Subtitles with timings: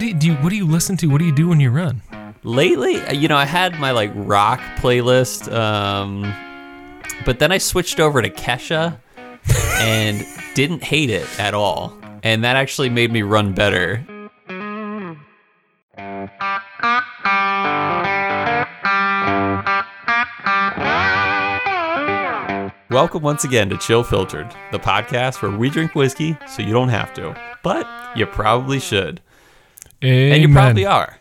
[0.00, 0.26] What do you do?
[0.28, 1.08] You, what do you listen to?
[1.08, 2.00] What do you do when you run?
[2.42, 6.22] Lately, uh, you know, I had my like rock playlist, um,
[7.26, 8.98] but then I switched over to Kesha
[9.78, 11.92] and didn't hate it at all.
[12.22, 14.02] And that actually made me run better.
[22.88, 26.88] Welcome once again to Chill Filtered, the podcast where we drink whiskey so you don't
[26.88, 27.86] have to, but
[28.16, 29.20] you probably should.
[30.02, 30.32] Amen.
[30.32, 31.18] And you probably are.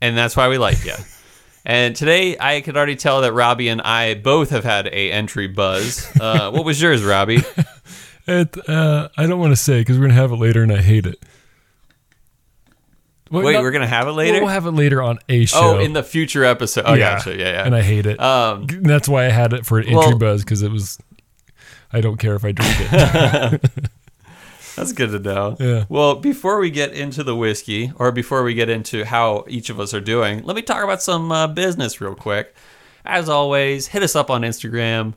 [0.00, 0.94] And that's why we like you.
[1.64, 5.46] and today I could already tell that Robbie and I both have had a entry
[5.48, 6.06] buzz.
[6.20, 7.42] Uh, what was yours, Robbie?
[8.30, 10.82] It, uh, I don't want to say because we're gonna have it later, and I
[10.82, 11.16] hate it.
[13.30, 14.38] Well, Wait, not- we're gonna have it later.
[14.40, 15.76] We'll have it later on a show.
[15.76, 16.84] oh, in the future episode.
[16.86, 17.30] Oh, gotcha.
[17.34, 17.64] Yeah, yeah.
[17.64, 18.20] And I hate it.
[18.20, 20.98] um, That's why I had it for an entry well- buzz because it was.
[21.90, 23.90] I don't care if I drink it.
[24.78, 25.56] That's good to know.
[25.58, 25.84] Yeah.
[25.88, 29.78] Well, before we get into the whiskey, or before we get into how each of
[29.80, 32.54] us are doing, let me talk about some uh, business real quick.
[33.04, 35.14] As always, hit us up on Instagram.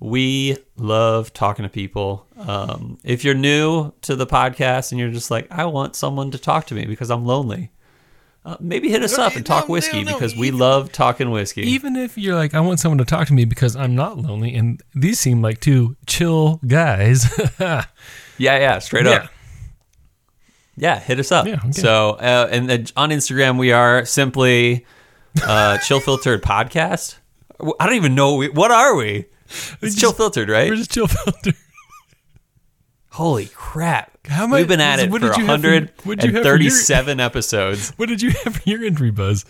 [0.00, 2.26] We love talking to people.
[2.36, 6.38] Um, if you're new to the podcast and you're just like, I want someone to
[6.38, 7.70] talk to me because I'm lonely,
[8.44, 10.90] uh, maybe hit us up and talk No, no, whiskey no, because we even- love
[10.90, 11.62] talking whiskey.
[11.62, 14.54] Even if you're like, I want someone to talk to me because I'm not lonely,
[14.56, 17.26] and these seem like two chill guys.
[18.42, 19.30] Yeah, yeah, straight up.
[20.76, 21.46] Yeah, hit us up.
[21.46, 21.70] Yeah, okay.
[21.72, 24.84] So, uh, and then on Instagram, we are simply
[25.46, 27.16] uh, Chill Filtered Podcast.
[27.78, 28.34] I don't even know.
[28.36, 29.26] We, what are we?
[29.48, 30.68] It's just- Chill Filtered, right?
[30.70, 31.52] We're just chill filter.
[33.10, 34.18] Holy crap.
[34.26, 36.30] How much, We've been at it what for did you have for your- what did
[36.30, 37.90] you have for your- 137 episodes.
[37.96, 39.44] What did you have for your entry buzz?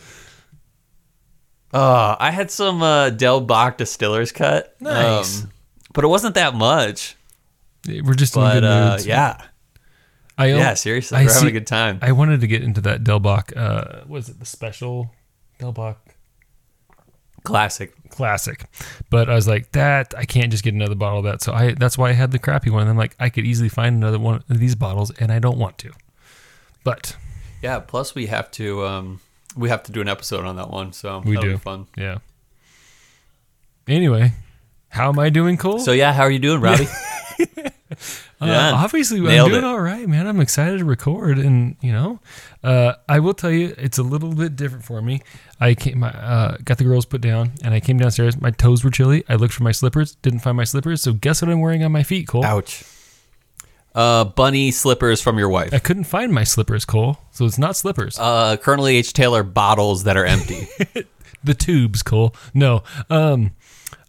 [1.73, 4.75] Uh, I had some uh, Del Bac Distillers cut.
[4.81, 5.43] Nice.
[5.45, 5.51] Um,
[5.95, 7.17] but it wasn't that much.
[7.87, 9.07] We're just in But good uh, moods.
[9.07, 9.39] yeah.
[10.39, 11.19] I, Yeah, seriously.
[11.19, 11.99] I We're having a good time.
[12.03, 13.53] I wanted to get into that Del Bac.
[13.57, 15.11] Uh, was it the special
[15.59, 15.97] Del Bac
[17.45, 17.93] Classic.
[18.09, 18.65] classic?
[19.11, 21.43] But I was like, that I can't just get another bottle of that.
[21.43, 22.83] So I that's why I had the crappy one.
[22.83, 25.59] And I'm like, I could easily find another one of these bottles, and I don't
[25.59, 25.93] want to.
[26.85, 27.17] But
[27.63, 29.21] Yeah, plus we have to um,
[29.57, 31.57] we have to do an episode on that one, so We that'll do.
[31.57, 31.87] be fun.
[31.97, 32.19] yeah.
[33.89, 34.33] Anyway,
[34.89, 35.79] how am I doing, Cole?
[35.81, 36.87] So yeah, how are you doing, Robbie?
[38.41, 38.73] Uh, Yeah.
[38.73, 39.67] obviously, Nailed I'm doing it.
[39.67, 40.27] all right, man.
[40.27, 42.21] I'm excited to record, and you know,
[42.65, 45.21] uh, I will tell you, it's a little bit different for me.
[45.61, 48.41] I came, my, uh, got the girls put down, and I came downstairs.
[48.41, 49.25] My toes were chilly.
[49.29, 51.03] I looked for my slippers, didn't find my slippers.
[51.03, 52.45] So guess what I'm wearing on my feet, Cole?
[52.45, 52.83] Ouch.
[53.95, 55.75] Uh, bunny slippers from your wife.
[55.75, 57.19] I couldn't find my slippers, Cole.
[57.31, 58.19] So it's not slippers.
[58.19, 59.13] Uh, Colonel H.
[59.13, 60.67] Taylor bottles that are empty.
[61.45, 62.35] the tubes, Cole.
[62.55, 63.51] No, um,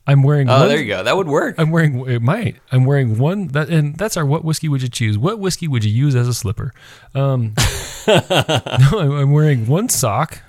[0.06, 0.50] I'm wearing.
[0.50, 1.04] oh, one- there you go.
[1.04, 1.56] That would work.
[1.58, 2.58] I'm wearing it might.
[2.72, 5.18] I'm wearing one that and that's our what whiskey would you choose?
[5.18, 6.74] What whiskey would you use as a slipper?
[7.16, 7.54] Um
[8.08, 10.42] No, I'm wearing one sock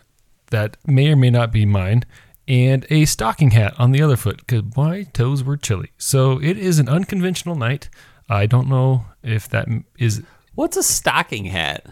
[0.50, 2.04] that may or may not be mine
[2.48, 5.90] and a stocking hat on the other foot cuz my toes were chilly.
[5.98, 7.88] So it is an unconventional night.
[8.28, 10.22] I don't know if that is.
[10.56, 11.86] What's a stocking hat?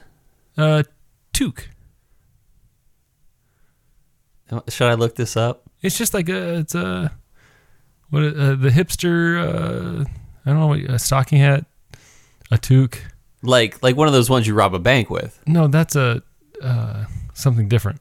[0.58, 0.82] uh
[1.32, 1.68] toque.
[4.68, 5.62] Should I look this up?
[5.80, 7.12] It's just like a it's a
[8.12, 10.04] what uh, the hipster uh
[10.46, 11.64] I don't know what a stocking hat,
[12.50, 12.98] a toque.
[13.42, 15.40] Like like one of those ones you rob a bank with.
[15.46, 16.22] No, that's a
[16.62, 18.00] uh, something different.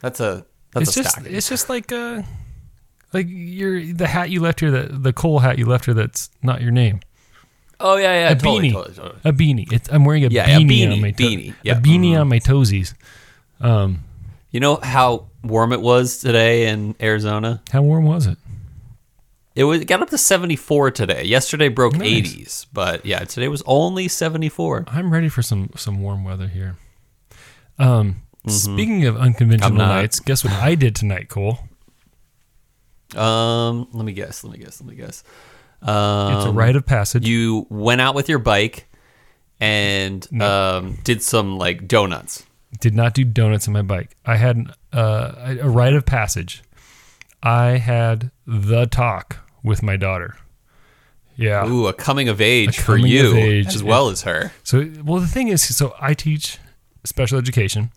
[0.00, 1.34] That's a that's it's a just stocking.
[1.36, 2.22] it's just like uh
[3.12, 6.30] like your the hat you left here that the coal hat you left here that's
[6.42, 7.00] not your name.
[7.78, 8.72] oh yeah, yeah, a totally, beanie.
[8.72, 9.20] totally, totally.
[9.24, 9.72] A beanie.
[9.72, 11.78] It's I'm wearing a Yeah, a beanie, beanie, on my to- beanie, yeah.
[11.78, 12.20] A beanie Mhm.
[12.22, 12.94] on my toesies.
[13.60, 14.00] Um,
[14.50, 17.60] You know how warm it was today in Arizona?
[17.72, 18.38] how warm was it?
[19.54, 21.24] It was it got up to 74 today.
[21.24, 22.32] Yesterday broke Nice.
[22.34, 24.84] 80s, but yeah, today was only 74.
[24.88, 26.76] I'm ready for some some warm weather here.
[27.78, 29.24] Um, speaking of Mm-hmm.
[29.24, 31.58] Unconventional nights, guess what I did tonight, Cole?
[33.14, 34.42] Um, let me guess.
[34.44, 34.80] Let me guess.
[34.80, 35.22] Let me guess.
[35.82, 37.28] Um, It's a rite of passage.
[37.28, 38.86] You went out with your bike
[39.60, 42.46] and um, did some like donuts.
[42.80, 44.16] did not do donuts on my bike.
[44.24, 46.62] I had uh, a rite of passage.
[47.42, 50.36] I had the talk with my daughter.
[51.36, 51.66] Yeah.
[51.66, 53.66] Ooh, a coming of age for you age.
[53.68, 54.52] as well as her.
[54.62, 56.58] So, well, the thing is, so I teach
[57.04, 57.90] special education,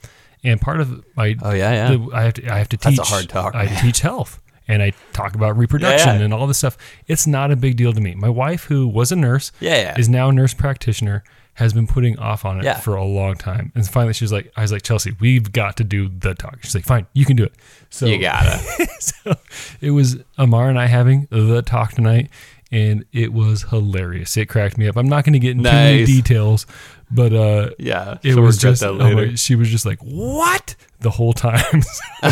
[0.44, 1.97] and part of my Oh, yeah, yeah.
[1.97, 2.97] the, I have to I have to teach.
[2.97, 3.81] That's a hard talk, I man.
[3.83, 6.23] teach health, and I talk about reproduction Yeah, yeah.
[6.25, 6.77] and all this stuff.
[7.07, 8.15] It's not a big deal to me.
[8.15, 10.00] My wife, who was a nurse, Yeah, yeah.
[10.00, 11.23] is now a nurse practitioner.
[11.56, 12.80] Has been putting off on it Yeah.
[12.80, 15.78] for a long time, and finally she was like, "I was like Chelsea, we've got
[15.78, 17.54] to do the talk." She's like, "Fine, you can do it."
[17.90, 18.60] So You gotta.
[19.00, 19.36] so
[19.81, 22.30] it was Amar and I having the talk tonight,
[22.74, 24.36] and it was hilarious.
[24.36, 24.98] It cracked me up.
[24.98, 26.07] I'm not going to get into Nice.
[26.07, 26.66] details,
[27.10, 31.12] but uh, Yeah, it so was just that oh she was just like what the
[31.12, 31.84] whole time.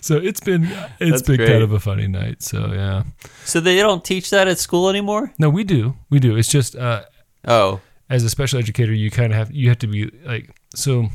[0.00, 0.64] so it's been
[0.98, 1.48] it's That's been great.
[1.50, 2.42] kind of a funny night.
[2.42, 3.02] So yeah,
[3.44, 5.32] So they don't teach that at school anymore.
[5.38, 6.36] no, we do, we do.
[6.36, 7.02] It's just uh,
[7.46, 11.06] Oh, as a special educator, you kind of have you have to be like so.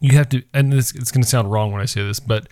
[0.00, 2.48] You have to, and this it's going to sound wrong when I say this, but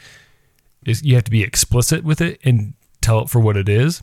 [0.85, 4.01] you have to be explicit with it and tell it for what it is.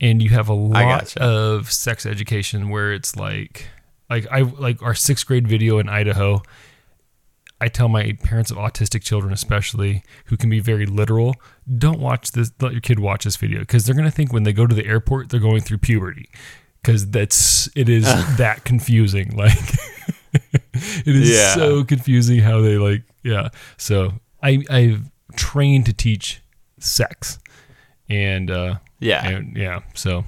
[0.00, 1.22] And you have a lot gotcha.
[1.22, 3.68] of sex education where it's like,
[4.08, 6.42] like I like our sixth grade video in Idaho.
[7.60, 11.34] I tell my parents of autistic children, especially who can be very literal,
[11.78, 12.52] don't watch this.
[12.60, 14.74] Let your kid watch this video because they're going to think when they go to
[14.74, 16.28] the airport they're going through puberty
[16.86, 18.04] because that's it is
[18.38, 19.36] that confusing.
[19.36, 19.52] Like
[20.74, 21.54] it is Yeah.
[21.54, 23.48] so confusing how they like yeah.
[23.76, 24.12] So
[24.42, 26.40] I I've trained to teach
[26.78, 27.38] sex
[28.08, 29.26] and uh yeah.
[29.28, 30.24] and yeah so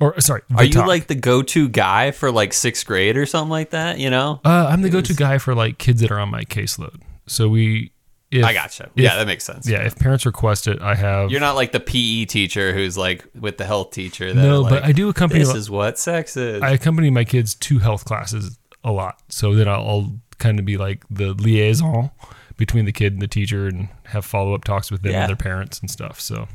[0.00, 0.86] or sorry Are you talk.
[0.86, 3.98] like the go-to guy for like sixth grade or something like that?
[3.98, 7.00] You know, uh, I'm the go-to guy for like kids that are on my caseload.
[7.26, 7.92] So we
[8.40, 8.84] if, I gotcha.
[8.94, 9.68] if- yeah, that makes sense.
[9.68, 13.24] yeah if parents request it I have You're not like the PE teacher who's like
[13.38, 14.32] with the health teacher.
[14.32, 16.62] That no are but I do accompany This is what sex is.
[16.62, 19.20] I accompany my kids to health classes a lot.
[19.28, 22.10] So then I'll, I'll kind of be like the liaison
[22.56, 25.20] between the kid and the teacher and have follow up talks with them Yeah.
[25.22, 26.20] and their parents and stuff.
[26.20, 26.48] So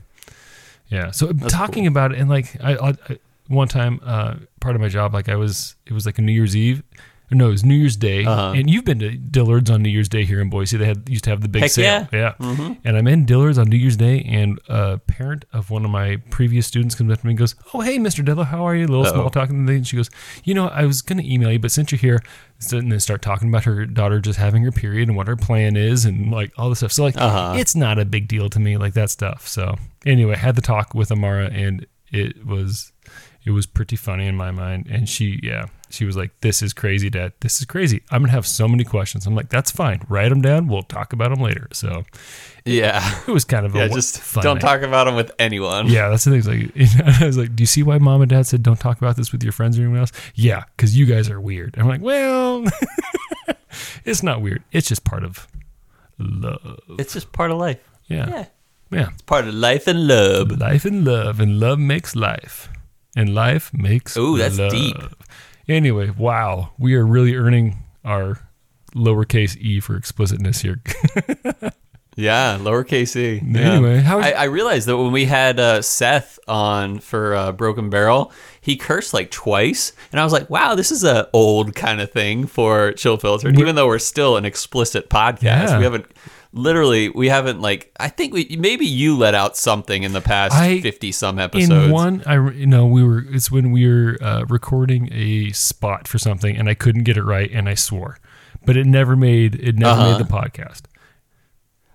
[0.90, 1.12] yeah.
[1.12, 4.88] So talking about it and like I, I, I one time uh, part of my
[4.90, 6.84] job like I was it was like a New Year's Eve.
[7.32, 8.54] No, it was New Year's Day, Uh-huh.
[8.56, 10.78] and you've been to Dillard's on New Year's Day here in Boise.
[10.78, 12.34] They had used to have the big Heck sale, yeah.
[12.40, 12.74] Mm-hmm.
[12.84, 16.18] And I'm in Dillard's on New Year's Day, and a parent of one of my
[16.32, 18.26] previous students comes up to me and goes, "Oh, hey, Mr.
[18.26, 19.14] Diller, how are you?" A little Uh-oh.
[19.14, 19.76] small talking thing.
[19.78, 20.10] And she goes,
[20.44, 22.22] "You know, I was going to email you, but since you're here,"
[22.72, 25.78] and then start talking about her daughter just having her period and what her plan
[25.78, 26.92] is and like all this stuff.
[26.92, 27.54] So like, Uh-huh.
[27.58, 29.48] it's not a big deal to me, like that stuff.
[29.48, 29.76] So
[30.06, 32.92] anyway, I had the talk with Amara, and it was
[33.50, 34.86] it was pretty funny in my mind.
[34.92, 37.34] And she, yeah, she was like, "This is crazy, Dad.
[37.40, 38.04] This is crazy.
[38.12, 40.06] I'm gonna have so many questions." I'm like, "That's fine.
[40.08, 40.68] Write them down.
[40.68, 42.04] We'll talk about them later." So
[42.64, 43.02] yeah.
[43.28, 44.62] it was kind of Yeah, a just fun don't night.
[44.62, 45.88] talk about them with anyone.
[45.88, 46.72] Yeah, that's the thing.
[46.76, 49.00] It's like I was like, "Do you see why Mom and Dad said don't talk
[49.00, 51.74] about this with your friends or anyone else?" Yeah, because you guys are weird.
[51.80, 52.66] I'm like, well,
[54.06, 54.64] it's not weird.
[54.72, 55.48] It's just part of
[56.18, 56.80] love.
[57.00, 57.80] It's just part of life.
[58.08, 58.46] Yeah, Yeah.
[58.92, 59.10] yeah.
[59.14, 60.52] It's part of life and love.
[60.52, 62.70] Life and love, and love makes life,
[63.16, 64.16] and life makes.
[64.18, 64.72] Ooh, that's love.
[64.72, 64.96] deep.
[65.68, 68.40] Anyway, wow, we are really earning our
[68.96, 70.82] lowercase e for explicitness here.
[72.16, 73.40] Yeah, lowercase e.
[73.58, 74.02] Anyway, yeah.
[74.02, 78.34] how- I, I realized that when we had uh, Seth on for uh, Broken Barrel,
[78.60, 82.12] he cursed like twice, and I was like, "Wow, this is a old kind of
[82.12, 85.78] thing for Chill Filtered." Even though we're still an explicit podcast, Yeah.
[85.78, 86.08] we haven't
[86.52, 90.56] literally we haven't like I think we maybe you let out something in the past
[90.56, 91.86] I- fifty some episodes.
[91.88, 93.24] In one, I you know we were.
[93.30, 97.24] It's when we were uh, recording a spot for something, and I couldn't get it
[97.24, 98.18] right, and I swore,
[98.66, 100.12] but it never made it never Uh-huh.
[100.18, 100.82] made the podcast.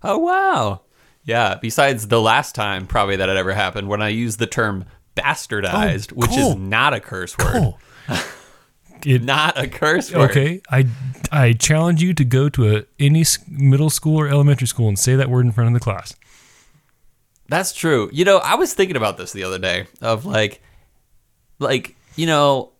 [0.03, 0.83] Oh wow.
[1.25, 4.85] Yeah, besides the last time probably that had ever happened when I used the term
[5.17, 7.53] bastardized, Oh, which is not a curse word.
[7.53, 7.79] Cool.
[9.05, 10.31] It, Not a curse word.
[10.31, 10.87] okay, I
[11.31, 15.17] I challenge you to go to a any middle school or elementary school and say
[15.17, 16.15] that word in front of the class.
[17.49, 18.09] That's true.
[18.13, 20.63] You know, I was thinking about this the other day of like
[21.59, 22.73] like, you know,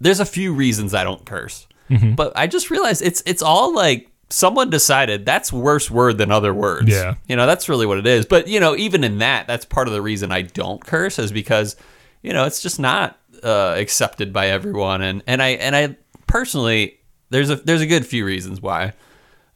[0.00, 1.66] there's a few reasons I don't curse.
[1.90, 2.14] Mm-hmm.
[2.14, 6.52] But I just realized it's it's all like someone decided that's worse word than other
[6.52, 6.88] words.
[6.88, 7.14] Yeah.
[7.28, 8.26] You know, that's really what it is.
[8.26, 11.30] But, you know, even in that, that's part of the reason I don't curse is
[11.30, 11.76] because,
[12.22, 15.96] you know, it's just not uh, accepted by everyone and and I and I
[16.26, 16.98] personally
[17.30, 18.92] there's a there's a good few reasons why.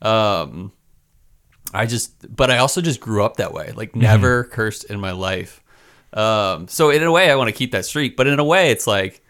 [0.03, 0.73] Um
[1.75, 3.73] I just, but I also just grew up that way.
[3.73, 5.63] Like never cursed in my life.
[6.13, 8.17] Um, so in a way, I want to keep that streak.
[8.17, 9.23] But in a way, it's like,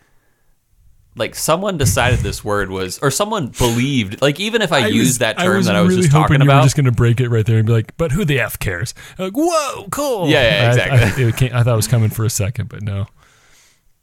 [1.17, 4.23] like someone decided this word was, or someone believed.
[4.23, 6.85] Like even if I, used that term that I was just talking about, just going
[6.85, 9.37] to break it right there and be like, "But who the f cares?" I'm like,
[9.37, 10.29] whoa, cool.
[10.29, 11.25] Yeah, yeah, I- exactly.
[11.25, 13.09] I, it came, I thought it was coming for a second, but no.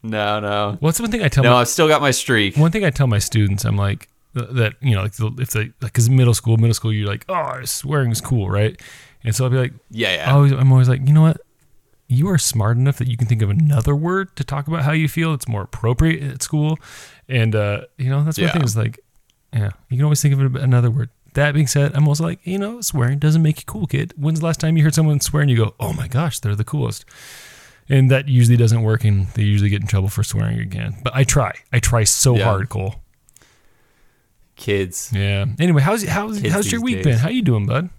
[0.08, 1.50] No, no, What's one thing I tell no.
[1.52, 2.56] my I've still got my streak.
[2.56, 5.72] one thing I tell my students, I'm like that you know, like if they like,
[5.80, 8.80] because middle school, middle school, you're like, oh, swearing is cool, right?
[9.24, 11.40] And so I'll be like, Yeah, I yeah, always, I'm always like, you know what?
[12.08, 14.92] You are smart enough that you can think of another word to talk about how
[14.92, 15.34] you feel.
[15.34, 16.78] It's more appropriate at school,
[17.28, 18.52] and uh, you know that's one Yeah.
[18.52, 19.00] thing is like,
[19.52, 21.08] yeah, you can always think of another word.
[21.34, 24.14] That being said, I'm also like, you know, swearing doesn't make you cool, kid.
[24.16, 26.54] When's the last time you heard someone swear and you go, oh my gosh, they're
[26.54, 27.04] the coolest?
[27.88, 30.96] And that usually doesn't work, and they usually get in trouble for swearing again.
[31.04, 31.52] But I try.
[31.72, 32.44] I try so Yeah.
[32.44, 32.96] hard, Cole.
[34.56, 35.10] kids.
[35.14, 35.44] Yeah.
[35.58, 37.04] Anyway, how's how's Kids how's your week days.
[37.04, 37.18] been?
[37.18, 37.90] How you doing, bud?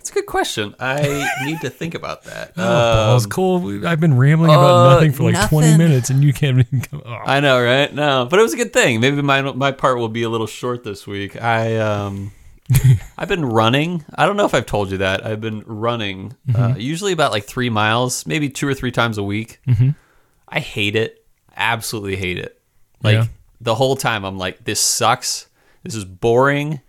[0.00, 0.74] It's a good question.
[0.78, 2.52] I need to think about that.
[2.56, 2.62] Oh,
[3.10, 3.58] balls, Um, Cole.
[3.60, 6.80] we- I've been rambling about uh, nothing for like 20 minutes, and you can't even
[6.80, 7.02] come.
[7.04, 7.18] Oh.
[7.24, 7.92] I know, right?
[7.92, 9.00] No, but it was a good thing.
[9.00, 11.40] Maybe my my part will be a little short this week.
[11.40, 12.32] I um,
[13.18, 14.04] I've been running.
[14.14, 15.24] I don't know if I've told you that.
[15.24, 19.22] I've been running, uh, usually about like three miles, maybe two or three times a
[19.22, 19.60] week.
[19.68, 19.90] Mm-hmm.
[20.48, 21.24] I hate it.
[21.56, 22.60] Absolutely hate it.
[23.02, 23.26] Like Yeah.
[23.60, 25.46] the whole time, I'm like, this sucks.
[25.82, 26.80] This is boring.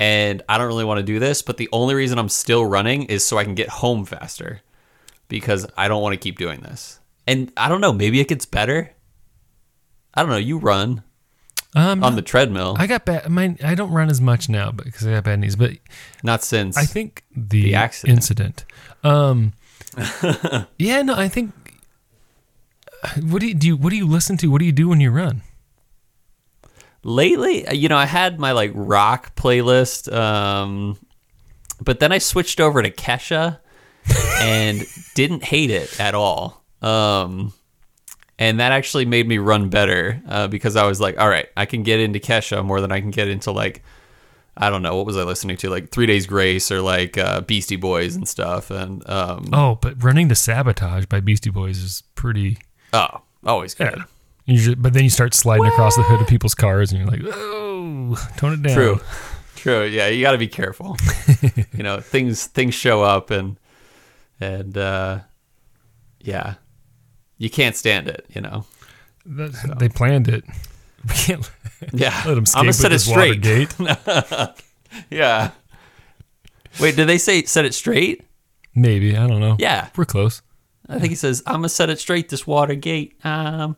[0.00, 3.04] And I don't really want to do this, but the only reason I'm still running
[3.04, 4.60] is so I can get home faster
[5.28, 7.00] because I don't want to keep doing this.
[7.26, 8.92] And I don't know, maybe it gets better.
[10.14, 10.36] I don't know.
[10.38, 11.02] You run
[11.78, 13.28] Um, on the treadmill, I got bad.
[13.28, 15.72] My, I don't run as much now because I got bad knees, but
[16.22, 16.76] not since.
[16.76, 18.16] I think the, The accident.
[18.16, 18.64] incident.
[19.04, 19.52] Um,
[20.78, 21.52] yeah, no, I think.
[23.22, 23.66] What do you do?
[23.68, 24.48] You, what do you listen to?
[24.48, 25.42] What do you do when you run?
[27.04, 30.98] lately, uh, you know, I had my like rock playlist, um,
[31.80, 33.60] but then I switched over to Kesha
[34.40, 36.64] and didn't hate it at all.
[36.82, 37.52] Um,
[38.38, 41.66] and that actually made me run better uh, because I was like, all right, I
[41.66, 43.82] can get into Kesha more than I can get into like,
[44.56, 45.70] I don't know, what was I listening to?
[45.70, 48.70] Like Three Days Grace or like uh, Beastie Boys and stuff.
[48.70, 52.58] And um, Oh, but running the sabotage by Beastie Boys is pretty.
[52.92, 53.94] oh, always good.
[53.96, 54.04] Yeah.
[54.46, 57.10] You just, but then you start sliding across the hood of people's cars, and you're
[57.10, 59.00] like, "Oh, tone it down." True.
[59.56, 59.84] True.
[59.84, 60.96] Yeah, you got to be careful.
[61.74, 63.58] you know, things things show up and
[64.40, 65.18] and uh
[66.20, 66.54] yeah.
[67.38, 68.64] You can't stand it, you know.
[69.24, 70.44] That- They planned it.
[71.08, 71.50] We can't
[71.92, 72.22] Yeah.
[72.26, 73.40] let them I'm gonna set it straight.
[73.78, 74.64] Watergate.
[75.10, 75.52] Yeah.
[76.80, 78.24] Wait, did they say set it straight?
[78.74, 79.56] Maybe I don't know.
[79.60, 79.88] Yeah.
[79.96, 80.42] we're close.
[80.88, 83.14] I think he says, I'm gonna set it straight this Watergate.
[83.24, 83.76] Um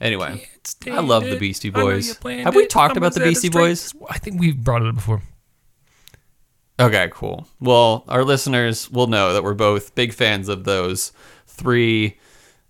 [0.00, 0.46] anyway.
[0.86, 2.18] I love the Beastie Boys.
[2.22, 3.94] Have we talked about the Beastie Boys?
[4.10, 5.22] I think we've brought it up before.
[6.78, 7.46] Okay, cool.
[7.60, 11.12] Well, our listeners will know that we're both big fans of those
[11.46, 12.18] three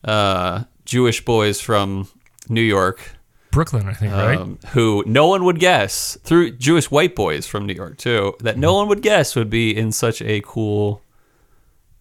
[0.05, 2.09] uh, Jewish boys from
[2.49, 3.13] New York,
[3.51, 4.39] Brooklyn, I think, right?
[4.39, 8.59] um, who no one would guess through Jewish white boys from New York too, that
[8.59, 11.03] no one would guess would be in such a cool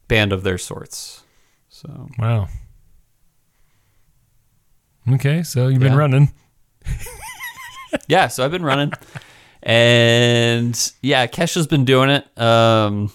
[0.08, 1.24] band of their sorts.
[1.70, 2.48] So Wow.
[5.12, 6.32] Okay, so you've been running.
[8.08, 8.94] yeah, so I've been running,
[9.62, 12.38] and yeah, Kesha's been doing it.
[12.40, 13.12] Um,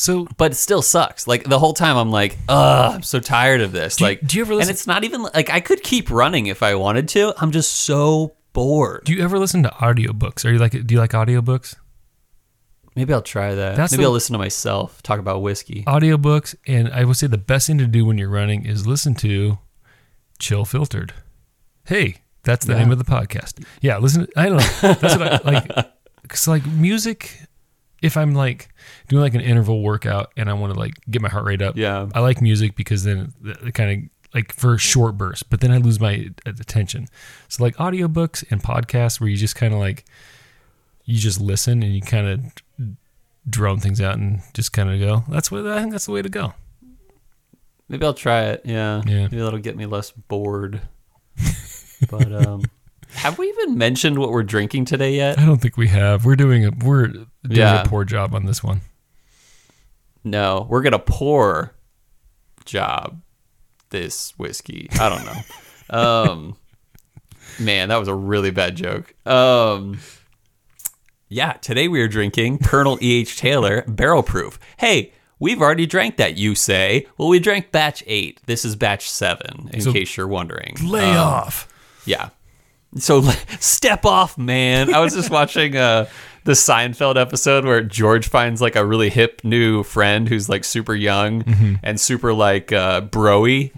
[0.00, 1.26] So but it still sucks.
[1.26, 3.96] Like the whole time, I'm like, ugh, I'm so tired of this.
[3.96, 6.46] Do like, do you ever Listen- And it's not even like I could keep running
[6.46, 7.34] if I wanted to.
[7.36, 9.02] I'm just so bored.
[9.04, 10.44] do you ever listen to audiobooks?
[10.46, 11.76] Are you like do you like audiobooks?
[12.96, 13.76] Maybe I'll try that.
[13.76, 15.84] That's Maybe the- I'll listen to myself talk about whiskey.
[15.86, 19.14] Audiobooks and I would say the best thing to do when you're running is listen
[19.16, 19.58] to
[20.38, 21.12] Chill Filtered.
[21.84, 22.78] Hey, that's the Yeah.
[22.78, 23.62] name of the podcast.
[23.82, 24.94] Yeah, listen I don't know.
[24.94, 25.88] That's what I like
[26.28, 27.38] cuz like music
[28.02, 28.68] if I'm like
[29.08, 31.76] doing like an interval workout and I want to like get my heart rate up.
[31.76, 32.08] Yeah.
[32.14, 35.78] I like music because then it, kind of like for short bursts, but then I
[35.78, 37.08] lose my attention.
[37.48, 40.04] So like audiobooks and podcasts where you just kind of like
[41.04, 42.96] you just listen and you kind of
[43.48, 45.24] drone things out and just kind of go.
[45.28, 46.54] That's what I think that's the way to go.
[47.88, 48.62] Maybe I'll try it.
[48.64, 49.02] Yeah.
[49.06, 49.22] Yeah.
[49.22, 50.80] Maybe that'll get me less bored.
[52.08, 52.62] but um,
[53.14, 55.38] have we even mentioned what we're drinking today yet?
[55.38, 56.24] I don't think we have.
[56.24, 57.82] We're doing a we're doing Yeah.
[57.82, 58.80] a poor job on this one.
[60.24, 61.74] No, we're gonna pour
[62.64, 63.20] job
[63.90, 64.88] this whiskey.
[64.98, 66.28] I don't know.
[66.30, 66.56] um,
[67.58, 69.14] man, that was a really bad joke.
[69.26, 69.98] Um,
[71.28, 73.20] yeah, today we are drinking Colonel E.
[73.20, 73.36] H.
[73.38, 74.58] Taylor Barrel Proof.
[74.76, 76.36] Hey, we've already drank that.
[76.36, 77.06] You say?
[77.16, 78.40] Well, we drank batch eight.
[78.46, 80.76] This is batch seven, in So- case you're wondering.
[80.82, 81.68] Lay Um, off.
[82.04, 82.30] yeah.
[82.96, 83.22] So
[83.60, 84.92] step off, man.
[84.94, 86.06] I was just watching uh,
[86.44, 90.94] the Seinfeld episode where George finds like a really hip new friend who's like super
[90.94, 93.70] young and super like uh, broy.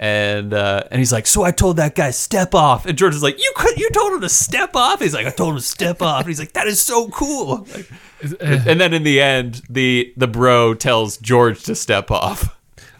[0.00, 3.22] And uh, and he's like, so I told that guy step off, and George is
[3.24, 5.00] like, you could you told him to step off.
[5.00, 6.20] He's like, I told him to step off.
[6.20, 7.66] And he's like, that is so cool.
[7.74, 7.90] Like,
[8.40, 12.56] and then in the end, the the bro tells George to step off,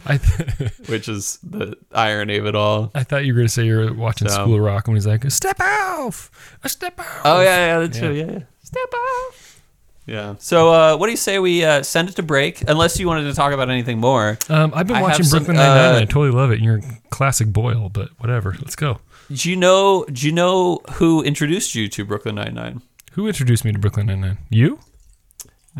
[0.07, 2.91] th- which is the irony of it all.
[2.95, 4.95] I thought you were going to say you were watching So- School of Rock when
[4.95, 6.31] he's like, "Step off,
[6.63, 8.11] a step off." Oh yeah, yeah, that's true.
[8.13, 8.39] Yeah, yeah.
[8.63, 9.61] Step off.
[10.05, 10.35] Yeah.
[10.39, 12.67] So, uh, what do you say we uh, send it to break?
[12.67, 14.39] Unless you wanted to talk about anything more.
[14.49, 15.95] Um, I've been I watching Brooklyn Nine Nine.
[15.95, 16.59] uh, I totally love it.
[16.61, 18.55] You're a classic Boyle, but whatever.
[18.59, 18.99] Let's go.
[19.31, 20.05] Do you know?
[20.11, 22.81] Do you know who introduced you to Brooklyn Nine Nine?
[23.11, 24.37] Who introduced me to Brooklyn Nine Nine?
[24.49, 24.79] You?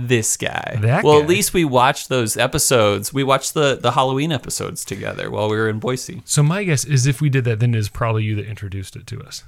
[0.08, 0.78] This guy.
[0.82, 1.24] That well, guy.
[1.24, 3.14] at least we watched those episodes.
[3.14, 6.22] We watched the the Halloween episodes together while we were in Boise.
[6.26, 8.96] So my guess is if we did that, then it is probably you that introduced
[8.96, 9.44] it to us.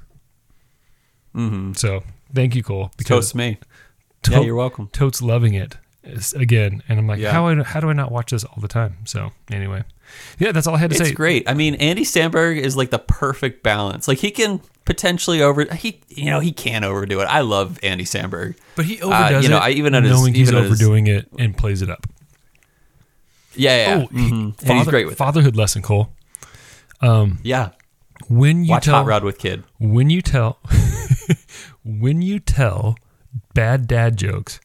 [1.35, 1.73] Mm-hmm.
[1.73, 2.03] So
[2.33, 2.91] thank you, Cole.
[2.97, 3.57] Because Toast me.
[4.23, 4.89] To- yeah, you're welcome.
[4.89, 5.77] Totes loving it.
[6.35, 7.31] Again, and I'm like, Yeah.
[7.31, 8.97] how I, how do I not watch this all the time?
[9.05, 9.83] So anyway,
[10.39, 11.09] yeah, that's all I had to It's say.
[11.09, 11.47] It's great.
[11.47, 14.07] I mean, Andy Samberg is like the perfect balance.
[14.07, 17.25] Like he can potentially over he you know he can overdo it.
[17.25, 18.55] I love Andy Samberg.
[18.75, 20.81] But he overdoes you know, it, I- even at his- knowing he's even at his-
[20.81, 22.07] overdoing it and plays it up.
[23.55, 23.95] Yeah, yeah.
[24.03, 24.31] Oh, he- mhm.
[24.31, 26.09] and father- he's great with fatherhood lesson, Cole.
[27.43, 27.69] Yeah.
[28.27, 29.63] When you Watch tell Hot Rod with Kid.
[29.79, 30.59] when you tell
[31.83, 32.95] when you tell
[33.53, 34.59] bad dad jokes,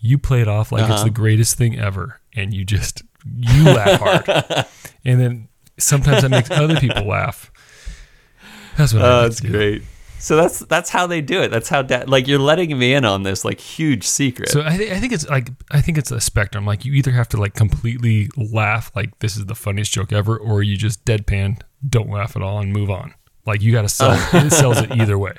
[0.00, 1.04] you play it off like it's Uh-huh.
[1.04, 3.02] the greatest thing ever, and you just
[3.36, 4.66] you laugh hard,
[5.04, 7.50] and then sometimes that makes other people laugh.
[8.76, 9.82] That's what I Oh, that's great.
[10.20, 11.48] So that's that's how they do it.
[11.48, 14.48] That's how dad like you're letting me in on this like huge secret.
[14.48, 16.66] So I, th- I think it's like I think it's a spectrum.
[16.66, 20.36] Like you either have to like completely laugh, like this is the funniest joke ever,
[20.36, 23.14] or you just deadpan, don't laugh at all, and move on.
[23.46, 24.12] Like you got to sell.
[24.34, 25.34] it sells it either way.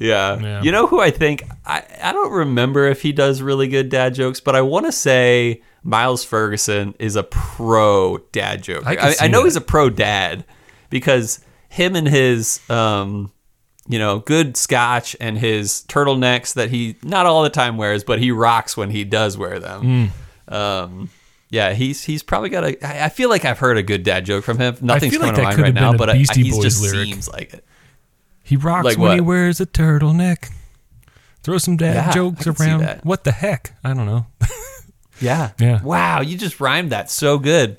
[0.00, 0.40] Yeah.
[0.40, 0.62] Yeah.
[0.62, 4.14] You know who I think I, I don't remember if he does really good dad
[4.14, 8.86] jokes, but I want to say Miles Ferguson is a pro dad joke.
[8.86, 9.44] I I, I, know that.
[9.44, 10.44] he's a pro dad
[10.88, 13.30] because him and his um
[13.88, 18.18] you know, good scotch and his turtlenecks that he not all the time wears, but
[18.18, 20.10] he rocks when he does wear them.
[20.48, 20.54] Hmm.
[20.54, 21.10] Um
[21.50, 22.86] yeah, he's he's probably got a.
[22.86, 24.76] I I feel like I've heard a good dad joke from him.
[24.80, 27.08] Nothing's feel like coming to mind right now, but I, Beastie he Boys just lyric.
[27.08, 27.64] seems like it.
[28.50, 30.50] He rocks Like when he wears a turtleneck.
[31.44, 33.00] Throw some dad Yeah, jokes around.
[33.04, 33.74] What the heck?
[33.84, 34.26] I don't know.
[35.20, 35.52] Yeah.
[35.60, 35.82] Yeah.
[35.82, 37.78] Wow, you just rhymed that so good.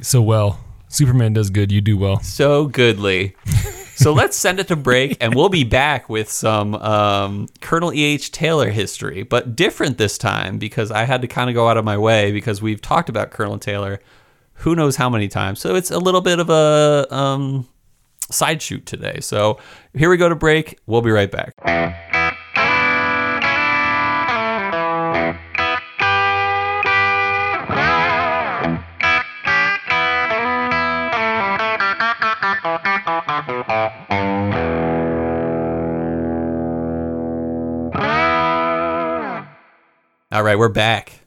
[0.00, 0.58] so well.
[0.88, 1.70] Superman does good.
[1.70, 2.20] You do well.
[2.20, 3.36] So goodly.
[3.94, 8.32] so let's send it to break and we'll be back with some um, Colonel E.H.
[8.32, 11.84] Taylor history, but different this time because I had to kind of go out of
[11.84, 14.00] my way because we've talked about Colonel Taylor
[14.54, 15.60] who knows how many times.
[15.60, 17.68] So it's a little bit of a um,
[18.30, 19.20] side shoot today.
[19.20, 19.58] So
[19.94, 20.78] here we go to break.
[20.86, 21.54] We'll be right back.
[40.30, 41.20] All right, we're back.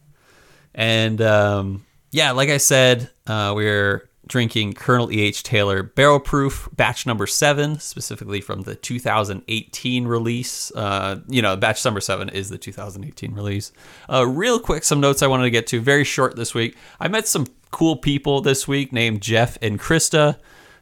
[0.76, 5.44] And um, yeah, like I said, uh, we're drinking Colonel E.H.
[5.44, 10.72] Taylor Barrel Proof batch number seven, specifically from the 2018 release.
[10.74, 13.74] Uh, you know, batch number seven is the 2018 release.
[14.10, 16.78] Uh, real quick, some notes I wanted to get to, very short this week.
[16.98, 20.38] I met some cool people this week named Jeff and Krista.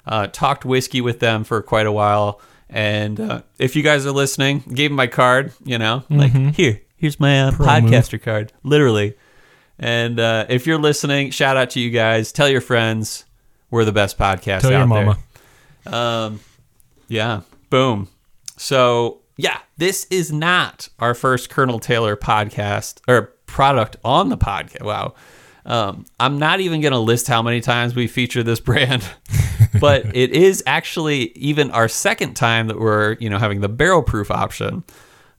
[0.05, 2.39] Uh, talked whiskey with them for quite a while.
[2.69, 6.81] And uh, if you guys are listening, gave them my card, you know, like, here,
[6.97, 9.17] here's my uh, podcaster card, literally.
[9.79, 12.31] And uh, if you're listening, shout out to you guys.
[12.31, 13.25] Tell your friends
[13.71, 15.17] we're the best podcast Tell out your mama.
[15.85, 15.93] there.
[15.93, 16.39] Um,
[17.07, 18.07] yeah, boom.
[18.57, 24.83] So yeah, this is not our first Colonel Taylor podcast or product on the podcast.
[24.83, 25.13] Wow.
[25.65, 29.03] Um, I'm not even going to list how many times we feature this brand,
[29.79, 34.03] but it is actually even our second time that we're you know having the barrel
[34.03, 34.83] proof option.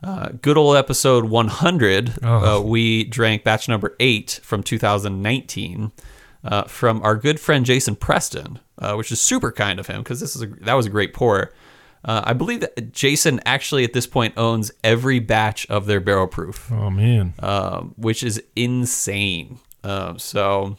[0.02, 2.14] Uh, good old episode 100.
[2.22, 2.58] Oh.
[2.58, 5.92] Uh, we drank batch number eight from 2019
[6.44, 10.20] uh, from our good friend Jason Preston, uh, which is super kind of him because
[10.20, 11.52] this is a, that was a great pour.
[12.02, 16.26] Uh, I believe that Jason actually at this point owns every batch of their barrel
[16.26, 17.34] proof Oh man.
[17.40, 19.58] um, which is insane.
[19.84, 20.76] Um, so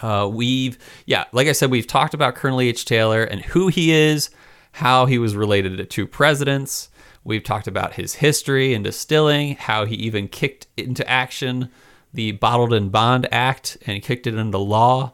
[0.00, 2.84] uh, we've, yeah, like I said, we've talked about Colonel H.
[2.86, 4.30] Taylor and who he is,
[4.72, 6.88] how he was related to two presidents.
[7.24, 11.70] We've talked about his history in distilling, how he even kicked into action
[12.18, 15.12] the Bottled and Bond Act and kicked it into law.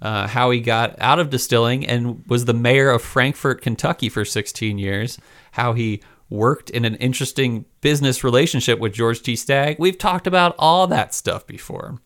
[0.00, 4.24] Uh, how he got out of distilling and was the mayor of Frankfort, Kentucky for
[4.24, 5.18] 16 years.
[5.52, 9.36] How he worked in an interesting business relationship with George T.
[9.36, 9.76] Stagg.
[9.78, 12.00] We've talked about all that stuff before.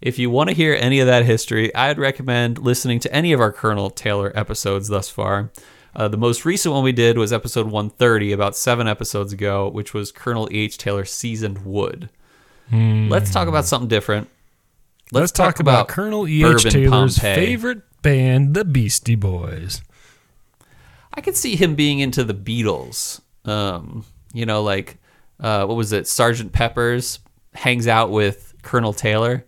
[0.00, 3.40] If you want to hear any of that history, I'd recommend listening to any of
[3.40, 5.52] our Colonel Taylor episodes thus far.
[5.94, 9.94] Uh, the most recent one we did was episode 130, about seven episodes ago, which
[9.94, 10.76] was Colonel H.
[10.76, 12.10] Taylor Seasoned Wood.
[12.72, 14.28] Let's talk about something different.
[15.12, 16.44] Let's, talk, about, Colonel E.
[16.44, 16.64] H.
[16.64, 17.34] Taylor's Pompeii.
[17.46, 19.80] favorite band, the Beastie Boys.
[21.14, 23.20] I could see him being into the Beatles.
[23.44, 24.98] Um, you know, like
[25.40, 26.08] uh, what was it?
[26.08, 27.20] Sergeant Pepper's
[27.54, 29.44] hangs out with Colonel Taylor.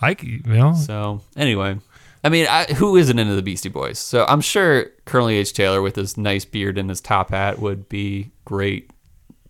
[0.00, 1.78] I c- well, So anyway,
[2.22, 3.98] I mean, I, who isn't into the Beastie Boys?
[3.98, 5.52] So I'm sure Colonel H.
[5.52, 8.90] Taylor with his nice beard and his top hat would be great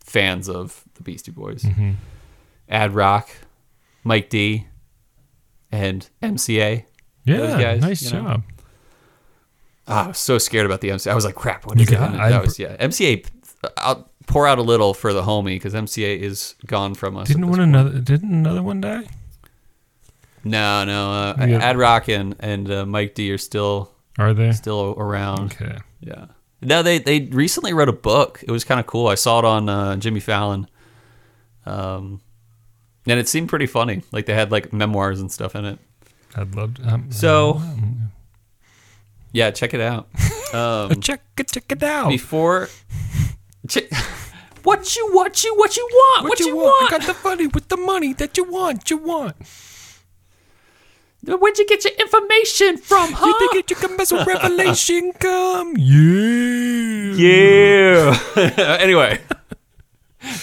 [0.00, 1.66] fans of the Beastie Boys.
[2.68, 3.28] Ad Rock,
[4.04, 4.66] Mike D,
[5.72, 6.84] and MCA.
[7.24, 8.22] yeah, those guys, nice you know?
[8.24, 8.42] job.
[9.86, 11.10] Ah, I was so scared about the MCA.
[11.10, 11.66] I was like, crap.
[11.66, 11.90] What You it?
[11.90, 12.76] got- I- that was yeah.
[12.78, 13.26] MCA.
[13.78, 17.28] I'll pour out a little for the homie because MCA is gone from us.
[17.28, 17.68] Didn't one point.
[17.68, 17.98] another?
[18.00, 19.04] Didn't another one die?
[20.42, 21.10] No, no.
[21.12, 21.58] Uh, Yeah.
[21.58, 24.52] Ad Rock and, and uh, Mike D are still Are they?
[24.52, 25.52] still around.
[25.54, 25.78] Okay.
[26.00, 26.26] Yeah.
[26.62, 28.40] No, they they recently wrote a book.
[28.42, 29.08] It was kind of cool.
[29.08, 30.66] I saw it on uh, Jimmy Fallon.
[31.66, 32.20] Um,
[33.06, 34.02] and it seemed pretty funny.
[34.12, 35.78] Like they had like memoirs and stuff in it.
[36.36, 36.88] I'd love to.
[36.88, 37.60] Um, So,
[39.32, 40.08] yeah, check it out.
[40.54, 42.08] Um, check it, check it out.
[42.08, 42.68] before,
[43.68, 43.88] che-
[44.62, 46.28] what you what you what you want?
[46.28, 46.92] What, you, want?
[46.92, 48.88] I got the money with the money that you want.
[48.90, 49.36] You want.
[51.26, 53.26] Where'd you get your information from, huh?
[53.26, 55.10] You think you can mess with Revelation?
[55.18, 57.14] Come, yeah.
[57.16, 58.76] Yeah.
[58.78, 59.20] anyway,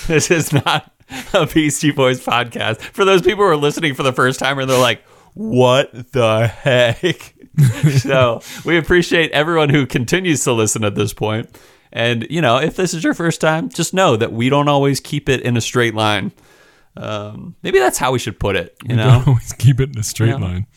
[0.08, 0.91] this is not
[1.34, 2.80] a Beastie Boys podcast.
[2.82, 6.47] For those people who are listening for the first time and they're like, what the
[6.47, 7.34] heck?
[8.00, 11.50] so we appreciate everyone who continues to listen at this point.
[11.93, 15.00] And, you know, if this is your first time, just know that we don't always
[15.00, 16.32] keep it in a straight line.
[16.95, 19.10] Um, maybe that's how we should put it, you You know?
[19.10, 20.67] don't always keep it in a straight line.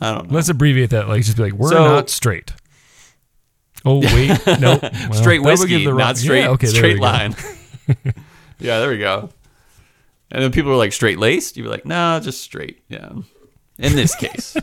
[0.00, 0.34] I don't know.
[0.34, 1.08] Let's abbreviate that.
[1.08, 2.52] Like, just be like, we're So- not straight.
[3.86, 4.78] Oh wait, no.
[4.80, 7.34] Well, straight whiskey, the wrong- not straight Yeah, okay, straight line.
[8.58, 9.30] Yeah, there we go.
[10.30, 11.56] And then people are like straight laced.
[11.56, 12.82] You'd be like, no, just straight.
[12.88, 13.10] Yeah.
[13.78, 14.56] In this case.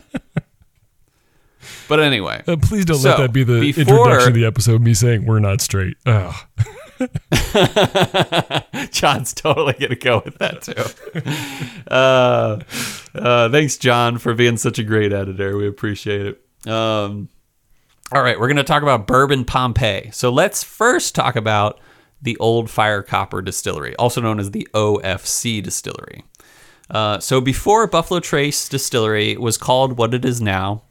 [1.88, 4.80] but anyway, Uh, please don't So, let that be the before- introduction of the episode.
[4.82, 5.96] Me saying we're not straight.
[6.06, 6.34] Ugh.
[8.90, 11.90] John's totally gonna go with that too.
[11.92, 12.60] uh,
[13.14, 15.56] uh, thanks, John, for being such a great editor.
[15.56, 16.68] We appreciate it.
[16.70, 17.28] Um,
[18.12, 20.10] all right, we're gonna talk about bourbon Pompeii.
[20.12, 21.80] So let's first talk about
[22.22, 26.24] the Old Fire Copper Distillery, also known as the OFC Distillery.
[26.88, 30.82] Uh, so before Buffalo Trace Distillery was called what it is now,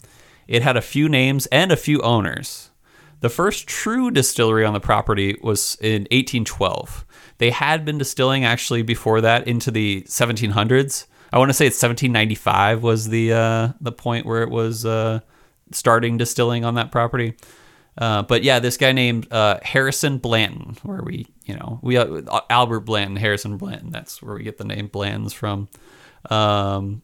[0.47, 2.71] it had a few names and a few owners.
[3.21, 7.05] The first true distillery on the property was in 1812.
[7.37, 11.05] They had been distilling actually before that into the 1700s.
[11.31, 15.21] I want to say it's 1795 was the uh, the point where it was uh,
[15.71, 17.35] starting distilling on that property.
[17.97, 22.21] Uh, but yeah, this guy named uh, Harrison Blanton, where we, you know, we uh,
[22.49, 23.91] Albert Blanton, Harrison Blanton.
[23.91, 25.67] That's where we get the name Blantons from.
[26.29, 27.01] Um,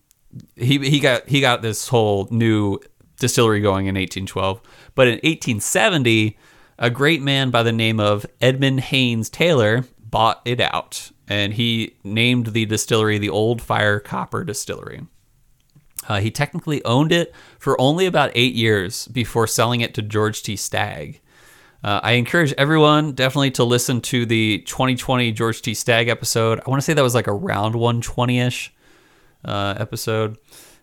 [0.56, 2.80] he he got he got this whole new
[3.20, 4.62] distillery going in 1812.
[4.96, 6.38] But in 1870,
[6.80, 11.96] a great man by the name of Edmund Haynes Taylor bought it out, and he
[12.04, 15.06] named the distillery the Old Fire Copper Distillery.
[16.08, 20.42] Uh, he technically owned it for only about eight years before selling it to George
[20.44, 20.56] T.
[20.56, 21.20] Stagg.
[21.84, 25.74] Uh, I encourage everyone definitely to listen to the 2020 George T.
[25.74, 26.60] Stagg episode.
[26.66, 28.74] I want to say that was like around 120 ish
[29.46, 30.38] uh, episode.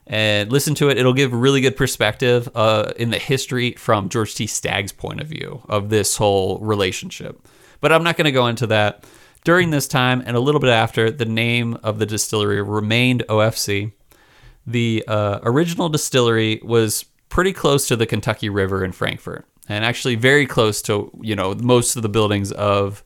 [0.07, 0.99] And listen to it.
[0.99, 4.47] It'll give really good perspective uh, in the history from George T.
[4.47, 7.47] Stagg's point of view of this whole relationship.
[7.81, 9.05] But I'm not going to go into that.
[9.45, 13.93] During this time and a little bit after, the name of the distillery remained OFC.
[14.67, 20.15] The uh, original distillery was pretty close to the Kentucky River in Frankfort, and actually
[20.15, 23.03] very close to you know most of the buildings of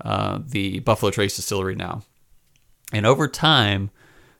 [0.00, 2.02] uh, the Buffalo Trace Distillery now.
[2.92, 3.90] And over time,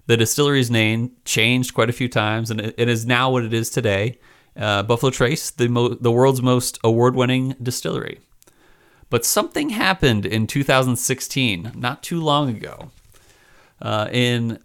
[0.07, 3.52] the distillery's name changed quite a few times, and it, it is now what it
[3.52, 4.18] is today.
[4.57, 8.20] Uh, Buffalo Trace, the mo- the world's most award-winning distillery.
[9.11, 12.90] But something happened in 2016, not too long ago.
[13.81, 14.59] Uh, in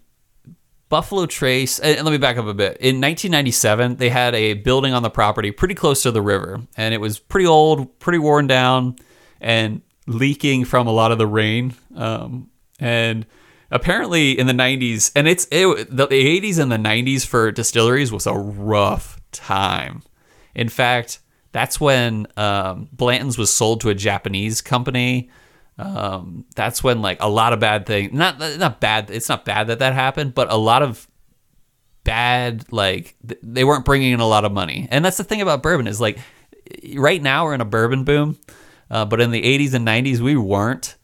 [0.91, 2.75] Buffalo Trace, and let me back up a bit.
[2.81, 6.93] In 1997, they had a building on the property pretty close to the river, and
[6.93, 8.97] it was pretty old, pretty worn down,
[9.39, 11.73] and leaking from a lot of the rain.
[11.95, 13.25] Um, and
[13.71, 18.27] apparently, in the 90s, and it's it, the 80s and the 90s for distilleries was
[18.27, 20.03] a rough time.
[20.53, 21.19] In fact,
[21.53, 25.29] that's when um, Blanton's was sold to a Japanese company.
[25.81, 29.67] Um, that's when like a lot of bad things not not bad it's not bad
[29.67, 31.07] that that happened but a lot of
[32.03, 34.87] bad like th- they weren't bringing in a lot of money.
[34.91, 36.19] And that's the thing about bourbon is like
[36.95, 38.37] right now we're in a bourbon boom
[38.89, 40.97] uh, but in the 80s and 90s we weren't.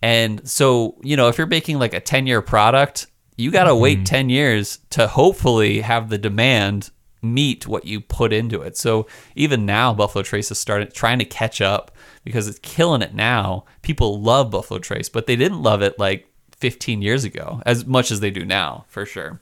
[0.00, 3.06] And so you know if you're making like a 10 year product
[3.36, 6.90] you got to wait 10 years to hopefully have the demand
[7.22, 8.76] meet what you put into it.
[8.76, 11.92] So even now buffalo trace is starting trying to catch up
[12.24, 16.26] because it's killing it now people love buffalo trace but they didn't love it like
[16.56, 19.40] 15 years ago as much as they do now for sure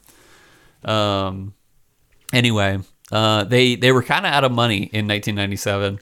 [0.85, 1.55] um,
[2.33, 2.79] anyway,
[3.13, 6.01] uh, they they were kind of out of money in 1997,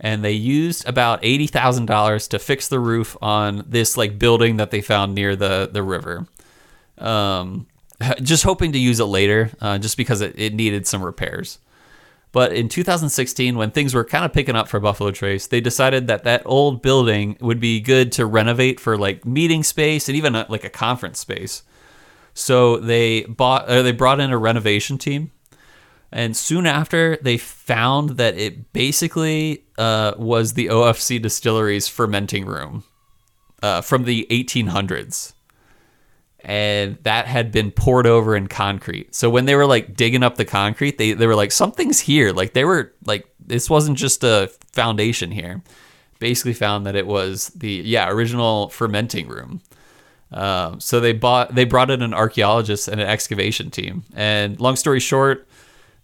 [0.00, 4.56] and they used about eighty thousand dollars to fix the roof on this like building
[4.56, 6.26] that they found near the the river.
[6.98, 7.66] Um,
[8.22, 11.58] just hoping to use it later, uh, just because it, it needed some repairs.
[12.34, 16.08] But in 2016, when things were kind of picking up for Buffalo Trace, they decided
[16.08, 20.34] that that old building would be good to renovate for like meeting space and even
[20.34, 21.62] uh like a conference space.
[22.34, 25.30] So they bought, or they brought in a renovation team,
[26.10, 32.82] and soon after they found that it basically uh, was the OFC Distillery's fermenting room
[33.62, 35.34] uh, from the 1800s
[36.44, 39.14] and that had been poured over in concrete.
[39.14, 42.32] So when they were like digging up the concrete, they, they were like, something's here.
[42.32, 45.62] Like they were like, this wasn't just a foundation here.
[46.18, 49.62] Basically found that it was the, yeah, original fermenting room.
[50.32, 54.04] Um, so they bought, they brought in an archaeologist and an excavation team.
[54.14, 55.48] And long story short,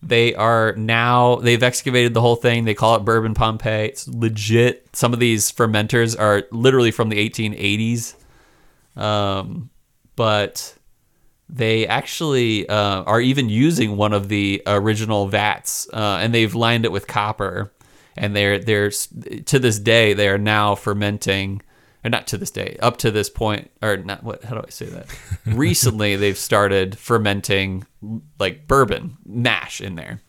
[0.03, 2.64] they are now, they've excavated the whole thing.
[2.64, 3.88] They call it Bourbon Pompeii.
[3.88, 4.88] It's legit.
[4.94, 8.14] Some of these fermenters are literally from the 1880s.
[8.96, 9.68] Um,
[10.20, 10.74] but
[11.48, 16.85] they actually uh, are even using one of the original vats, uh, and they've lined
[16.85, 17.72] it with copper.
[18.18, 21.62] And they're they're to this day they are now fermenting,
[22.04, 24.44] or not to this day, up to this point, or not what?
[24.44, 25.06] How do I say that?
[25.46, 27.87] Recently, they've started fermenting
[28.38, 30.20] like bourbon mash in there.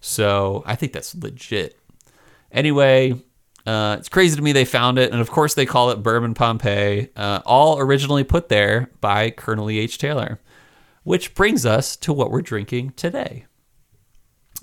[0.00, 1.78] So I think that's legit.
[2.50, 3.14] Anyway,
[3.66, 6.34] uh, it's crazy to me they found it, and of course they call it Bourbon
[6.34, 9.78] Pompeii, uh, all originally put there by Colonel E.
[9.78, 9.98] H.
[9.98, 10.40] Taylor.
[11.02, 13.46] Which brings us to what we're drinking today.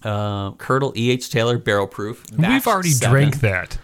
[0.03, 1.09] Uh, Colonel E.
[1.11, 1.29] H.
[1.29, 2.23] Taylor Barrel Proof.
[2.37, 3.11] We've already seven.
[3.11, 3.79] drank that.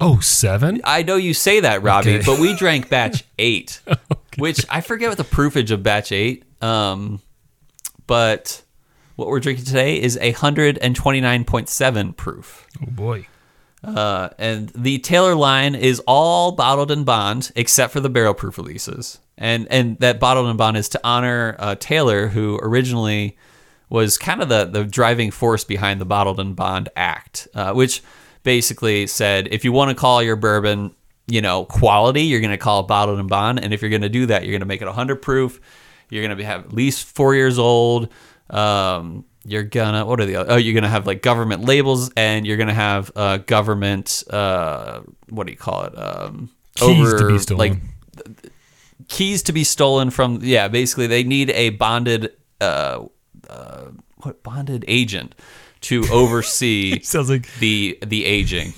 [0.00, 0.80] Oh, seven?
[0.84, 2.26] I know you say that, Robbie, Okay.
[2.26, 3.80] but we drank batch eight,
[4.36, 6.44] which I forget what the proofage of batch eight.
[6.62, 7.22] Um,
[8.06, 8.62] but
[9.14, 12.66] what we're drinking today is a hundred and twenty nine point seven proof.
[12.82, 13.26] Oh boy.
[13.84, 18.58] Uh, and the Taylor line is all bottled and bond except for the barrel proof
[18.58, 19.18] releases.
[19.38, 23.36] And and that bottled and bond is to honor uh, Taylor, who originally
[23.88, 28.02] was kind of the, the driving force behind the Bottled and Bond Act, uh, which
[28.42, 30.94] basically said if you want to call your bourbon,
[31.28, 34.02] you know, quality, you're going to call it Bottled and Bond, and if you're going
[34.02, 35.60] to do that, you're going to make it 100 proof.
[36.10, 38.08] You're going to have at least four years old.
[38.50, 42.46] Um, you're gonna what are the other, oh you're gonna have like government labels and
[42.46, 47.38] you're gonna have uh, government uh, what do you call it um, Keys to be
[47.38, 47.58] stolen.
[47.58, 47.78] like
[49.08, 53.04] keys to be stolen from yeah basically they need a bonded uh,
[53.48, 53.84] uh,
[54.22, 55.34] what bonded agent
[55.82, 58.72] to oversee Sounds like the the aging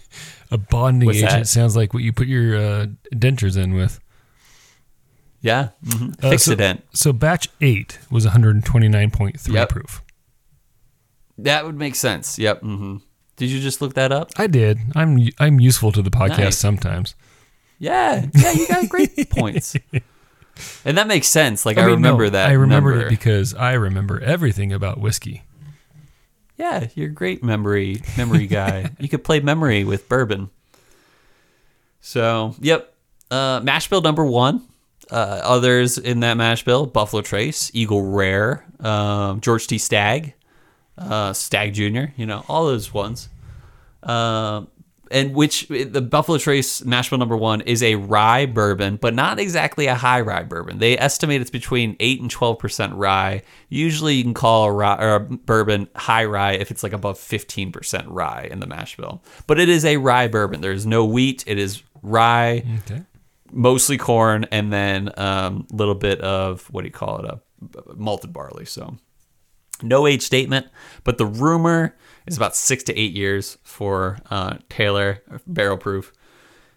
[0.50, 1.32] a bonding What's agent.
[1.32, 1.48] that?
[1.48, 4.00] Sounds like what you put your uh, dentures in with.
[5.40, 6.10] yeah mm-hmm.
[6.24, 6.78] Uh, Fixodent.
[6.92, 9.68] So, so batch eight was 129.3 Yep.
[9.68, 10.02] proof.
[11.38, 12.96] That would make sense yep hmm
[13.36, 14.78] did you just look that up I did.
[14.94, 16.58] I'm I'm useful to the podcast Nice.
[16.58, 17.14] sometimes.
[17.78, 19.74] yeah yeah you got great points
[20.84, 23.06] and that makes sense like i, mean, no, remember that I remembered number.
[23.06, 25.42] it because I remember everything about whiskey.
[26.56, 28.92] Yeah, you're a great memory memory guy.
[29.00, 30.50] you could play memory with bourbon.
[32.00, 32.94] So, yep.
[33.30, 34.62] Uh, mash bill number one.
[35.10, 39.78] Uh, others in that mash bill: Buffalo Trace, Eagle Rare, um, George T.
[39.78, 40.34] Stagg,
[40.98, 42.12] uh, Stagg Jr.
[42.16, 43.28] You know all those ones.
[44.02, 44.68] Um,
[45.10, 49.38] and which the Buffalo Trace mash bill number one is a rye bourbon, but not
[49.38, 50.78] exactly a high rye bourbon.
[50.78, 53.42] They estimate it's between eight and twelve percent rye.
[53.68, 57.18] Usually, you can call a, rye, or a bourbon high rye if it's like above
[57.18, 59.22] fifteen percent rye in the mash bill.
[59.46, 60.62] But it is a rye bourbon.
[60.62, 61.44] There's no wheat.
[61.46, 63.02] It is rye, Okay.
[63.52, 67.26] mostly corn, and then a um, little bit of what do you call it?
[67.26, 67.40] A
[67.94, 68.64] malted barley.
[68.64, 68.96] So
[69.82, 70.66] no age statement,
[71.02, 76.12] but the rumor is about six to eight years for uh, Taylor barrel proof,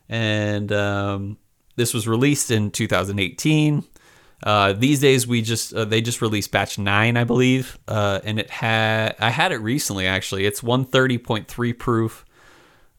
[0.10, 1.38] and um,
[1.76, 3.84] this was released in 2018.
[4.44, 8.40] Uh, these days, we just uh, they just released batch nine, I believe, uh, and
[8.40, 10.46] it had I had it recently actually.
[10.46, 12.26] It's 130.3 proof.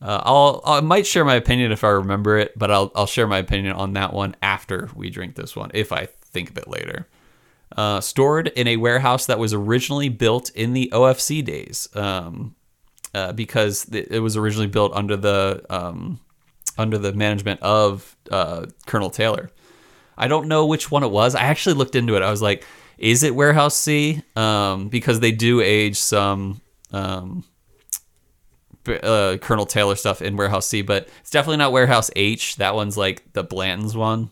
[0.01, 3.27] Uh, I'll I might share my opinion if I remember it, but I'll I'll share
[3.27, 6.69] my opinion on that one after we drink this one if I think of it
[6.69, 7.07] later
[7.79, 12.57] uh, stored in a warehouse that was originally built in the OFC days, um,
[13.15, 16.19] uh, because it was originally built under the um,
[16.77, 19.51] under the management of uh, Colonel Taylor.
[20.17, 21.37] I don't know which one it was.
[21.37, 22.23] I actually looked into it.
[22.23, 22.67] I was like,
[22.99, 24.23] is it Warehouse C?
[24.35, 26.61] Um, because they do age some
[26.93, 27.45] um,
[28.89, 32.57] uh, Colonel Taylor stuff in Warehouse C, but it's definitely not Warehouse H.
[32.57, 34.31] That one's like the Blanton's one.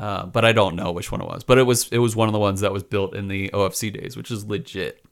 [0.00, 1.44] Uh, but I don't know which one it was.
[1.44, 3.92] But it was it was one of the ones that was built in the OFC
[3.92, 5.04] days, which is legit.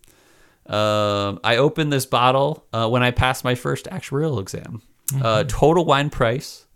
[0.66, 4.80] Um, I opened this bottle uh, when I passed my first actuarial exam.
[5.22, 6.66] Uh, total wine price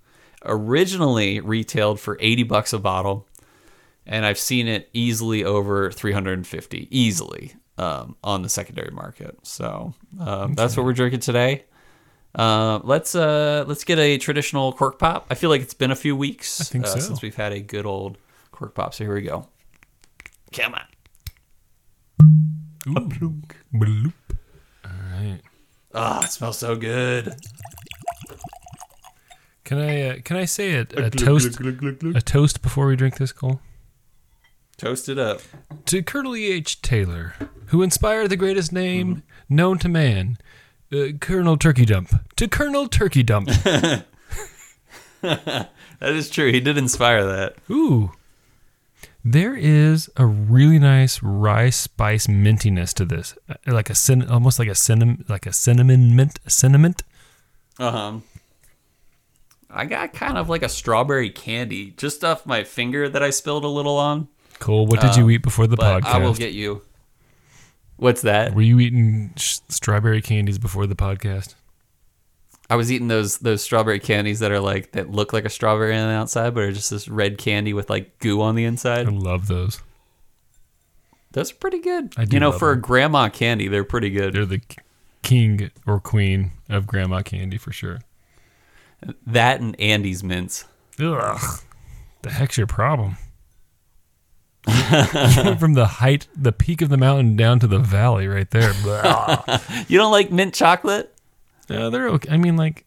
[0.44, 3.26] originally retailed for eighty bucks a bottle,
[4.06, 7.54] and I've seen it easily over three hundred and fifty, easily.
[7.78, 9.36] um, on the secondary market.
[9.44, 11.64] So um, that's what we're drinking today.
[12.34, 15.26] Uh, let's uh, let's get a traditional cork pop.
[15.30, 17.00] I feel like it's been a few weeks I think uh, so.
[17.00, 18.16] since we've had a good old
[18.52, 18.94] cork pop.
[18.94, 19.48] So here we go.
[20.52, 20.84] Come on.
[22.88, 23.42] Ooh.
[23.74, 24.12] Bloop.
[24.84, 25.40] All right.
[25.94, 27.34] Ah, it smells so good.
[29.64, 33.32] Can I uh, can I say a, a toast a toast before we drink this,
[33.32, 33.60] Cole?
[34.76, 35.40] Toast it up.
[35.86, 36.50] To Colonel E.
[36.50, 36.82] H.
[36.82, 37.34] Taylor,
[37.66, 40.38] who inspired the greatest name known to man,
[40.92, 42.10] uh, Colonel Turkey Dump.
[42.36, 43.48] To Colonel Turkey Dump.
[45.22, 45.68] That
[46.14, 46.50] is true.
[46.50, 47.54] He did inspire that.
[47.70, 48.10] Ooh.
[49.24, 54.58] There is a really nice rye spice mintiness to this, Uh, like a cin- almost
[54.58, 56.96] like a cinnamon, like a cinnamon mint, cinnamon.
[57.78, 58.12] Uh huh.
[59.70, 63.62] I got kind of like a strawberry candy just off my finger that I spilled
[63.64, 64.26] a little on.
[64.58, 64.86] Cool.
[64.86, 66.06] what did you eat before the But podcast?
[66.14, 66.82] I will get you.
[68.02, 68.52] What's that?
[68.52, 71.54] Were you eating sh- strawberry candies before the podcast?
[72.68, 75.96] I was eating those those strawberry candies that are like that look like a strawberry
[75.96, 79.06] on the outside, but are just this red candy with like goo on the inside.
[79.06, 79.80] I love those.
[81.30, 82.12] Those are pretty good.
[82.16, 82.78] I do you know, for them.
[82.78, 84.32] a grandma candy, they're pretty good.
[84.32, 84.62] They're the
[85.22, 88.00] king or queen of grandma candy for sure.
[89.28, 90.64] that and Andes mints.
[91.00, 91.60] Ugh,
[92.22, 93.16] the heck's your problem?
[95.58, 98.72] From the height, the peak of the mountain down to the valley, right there.
[99.88, 101.14] You don't like mint chocolate?
[101.68, 102.30] Yeah, they're okay.
[102.30, 102.84] I mean, like,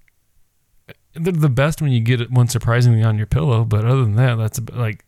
[1.13, 3.65] they're the best when you get it one surprisingly on your pillow.
[3.65, 5.03] But other than that, that's like,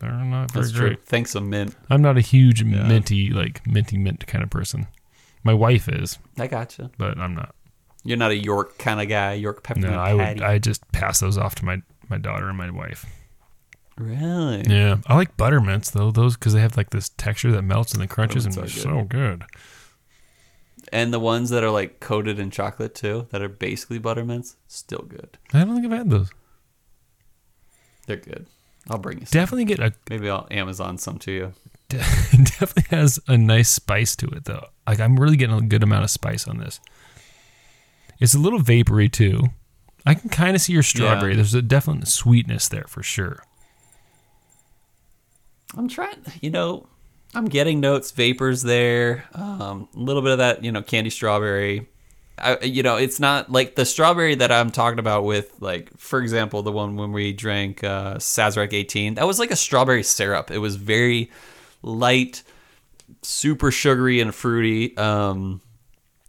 [0.00, 0.96] they're not very That's true.
[1.06, 1.76] Thanks, some mint.
[1.90, 4.86] I'm not a huge minty, like minty mint kind of person.
[5.44, 6.90] My wife is, I gotcha.
[6.98, 7.54] but I'm not.
[8.02, 9.34] You're not a York kind of guy.
[9.34, 10.42] York peppermint No, I would.
[10.42, 13.06] I just pass those off to my my daughter and my wife.
[13.98, 14.64] Really?
[14.68, 16.10] Yeah, I like buttermints though.
[16.10, 18.68] Those because they have like this texture that melts and then crunches, oh, and they're
[18.68, 19.44] so good.
[20.92, 25.04] And the ones that are like coated in chocolate too, that are basically buttermints, still
[25.08, 25.38] good.
[25.52, 26.30] I don't think I've had those.
[28.06, 28.46] They're good.
[28.90, 29.40] I'll bring you some.
[29.40, 31.52] Definitely get a Maybe I'll Amazon some to you.
[31.88, 34.66] definitely has a nice spice to it though.
[34.86, 36.80] Like I'm really getting a good amount of spice on this.
[38.20, 39.48] It's a little vapory too.
[40.06, 41.32] I can kind of see your strawberry.
[41.32, 41.36] Yeah.
[41.36, 43.42] There's a definite sweetness there for sure.
[45.76, 46.86] I'm trying, you know,
[47.34, 51.88] I'm getting notes, vapors there, um, a little bit of that, you know, candy strawberry.
[52.38, 56.20] I, you know, it's not like the strawberry that I'm talking about with, like, for
[56.20, 59.14] example, the one when we drank uh, Sazerac 18.
[59.14, 60.50] That was like a strawberry syrup.
[60.50, 61.30] It was very
[61.82, 62.42] light,
[63.22, 64.96] super sugary and fruity.
[64.96, 65.60] Um,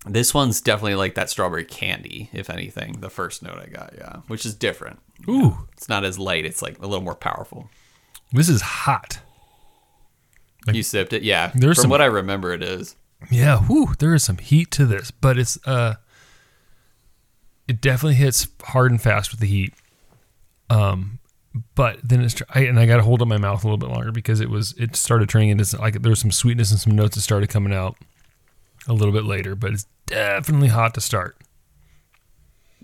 [0.05, 3.01] this one's definitely like that strawberry candy, if anything.
[3.01, 4.99] The first note I got, yeah, which is different.
[5.27, 6.45] Ooh, It's not as light.
[6.45, 7.69] It's like a little more powerful.
[8.31, 9.19] this is hot.
[10.73, 11.51] You sipped it, yeah.
[11.53, 12.95] There's From some- what I remember, it is.
[13.31, 15.95] Yeah, whew, there is some heat to this, but it's uh
[17.67, 19.73] it definitely hits hard and fast with the heat.
[20.69, 21.19] Um
[21.73, 23.89] but then it's I, and I got to hold up my mouth a little bit
[23.89, 26.93] longer because it was it started turning into like there was some sweetness and some
[26.95, 27.95] notes that started coming out
[28.87, 31.37] a little bit later, but it's definitely hot to start.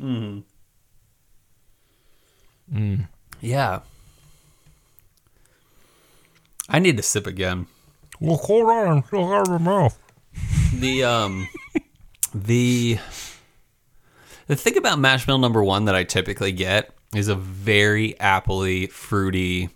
[0.01, 0.43] Mm.
[2.73, 3.07] Mm.
[3.41, 3.81] Yeah.
[6.69, 7.67] I need to sip again.
[8.19, 9.97] Well, hold on, I'm still hard of mouth.
[10.75, 11.47] The um
[12.33, 12.97] the
[14.47, 18.89] the thing about mash bill number one that I typically get is a very appley,
[18.89, 19.69] fruity.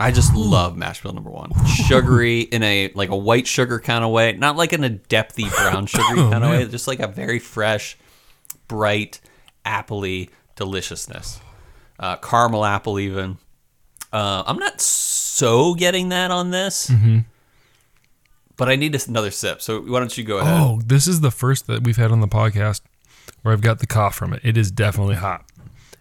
[0.00, 1.52] I just love mash bill number one.
[1.66, 5.50] Sugary in a like a white sugar kind of way, not like in a depthy
[5.54, 6.64] brown sugary kind of way.
[6.66, 7.96] Just like a very fresh,
[8.66, 9.20] bright,
[9.64, 11.40] appley deliciousness.
[11.98, 13.38] Uh, caramel apple even.
[14.12, 15.27] Uh, I'm not so
[15.74, 16.90] getting that on this,
[18.56, 19.62] but I need another sip.
[19.62, 20.60] So why don't you go ahead?
[20.60, 22.80] Oh, this is the first that we've had on the podcast
[23.42, 24.40] where I've got the cough from it.
[24.42, 25.44] It is definitely hot.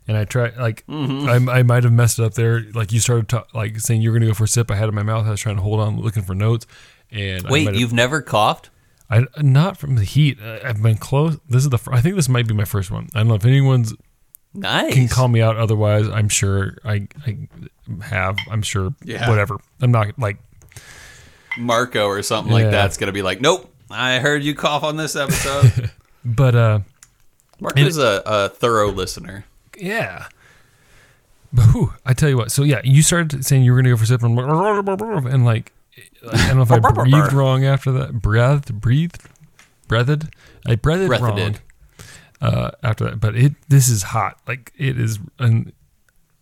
[0.07, 1.49] And I try like Mm-hmm.
[1.49, 2.63] I, I might have messed it up there.
[2.73, 4.71] Like you started ta- like saying you're gonna go for a sip.
[4.71, 5.27] I had it in my mouth.
[5.27, 6.65] I was trying to hold on, looking for notes.
[7.11, 8.69] And Wait, you've never coughed?
[9.09, 10.39] I not from the heat.
[10.41, 11.37] I've been close.
[11.49, 11.79] This is the.
[11.91, 13.09] I think this might be my first one.
[13.13, 13.93] I don't know if anyone's
[14.53, 14.93] Nice.
[14.93, 15.57] can call me out.
[15.57, 17.37] Otherwise, I'm sure I I
[18.01, 18.37] have.
[18.49, 18.93] I'm sure.
[19.03, 19.29] Yeah.
[19.29, 19.57] Whatever.
[19.81, 20.37] I'm not like
[21.57, 22.71] Marco or something like Yeah.
[22.71, 23.73] that's gonna be like, nope.
[23.89, 25.91] I heard you cough on this episode.
[26.25, 26.79] But uh,
[27.61, 29.45] Marco's a, a thorough listener.
[29.77, 30.25] yeah.
[31.53, 32.51] But whew, I tell you what.
[32.51, 35.71] So yeah, you started saying you were gonna go for sip and, and like
[36.29, 38.21] I don't know if I breathed wrong after that.
[38.21, 39.19] Breathed, breathed,
[39.87, 40.27] breathed.
[40.65, 41.61] I breathed wrong Breathed.
[42.41, 43.19] Uh, after that.
[43.19, 44.39] But it this is hot.
[44.47, 45.73] Like it is, and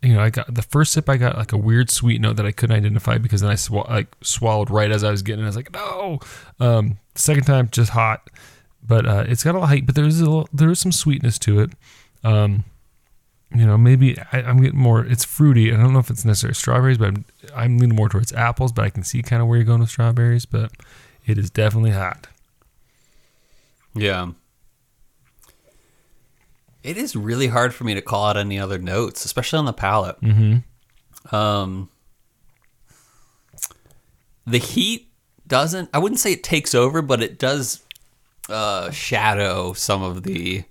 [0.01, 1.09] you know, I got the first sip.
[1.09, 3.89] I got like a weird sweet note that I couldn't identify because then I sw-
[3.89, 5.41] like swallowed right as I was getting.
[5.41, 5.45] it.
[5.45, 6.19] I was like, no.
[6.59, 8.29] Um, second time, just hot,
[8.87, 9.85] but uh, it's got a lot of height.
[9.85, 11.71] But there's a little, there is some sweetness to it.
[12.23, 12.65] Um,
[13.53, 15.03] you know, maybe I, I'm getting more.
[15.05, 15.73] It's fruity.
[15.73, 17.25] I don't know if it's necessarily strawberries, but I'm,
[17.55, 18.71] I'm leaning more towards apples.
[18.71, 20.45] But I can see kind of where you're going with strawberries.
[20.45, 20.71] But
[21.25, 22.27] it is definitely hot.
[23.95, 24.31] Yeah.
[26.85, 29.73] It is really hard for me to call out any other notes, especially on the
[29.73, 30.19] palate.
[30.21, 31.35] Mm-hmm.
[31.35, 31.89] Um,
[34.45, 35.11] the heat
[35.47, 35.89] doesn't.
[35.93, 37.83] I wouldn't say it takes over, but it does
[38.49, 40.63] uh, shadow some of the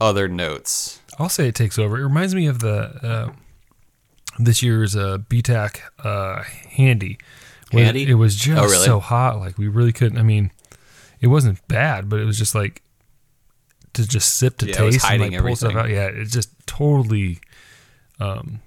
[0.00, 1.00] other notes.
[1.18, 1.98] I'll say it takes over.
[1.98, 3.32] It reminds me of the uh,
[4.38, 7.18] this year's uh, BTAC uh, Handy.
[7.72, 8.08] Handy?
[8.08, 8.86] It was just Oh, really?
[8.86, 9.38] so hot.
[9.40, 10.18] Like we really couldn't.
[10.18, 10.52] I mean,
[11.20, 12.82] it wasn't bad, but it was just like
[13.98, 15.90] to just sip to Yeah, taste and like pull stuff out.
[15.90, 17.40] Yeah, it just totally
[18.18, 18.60] um,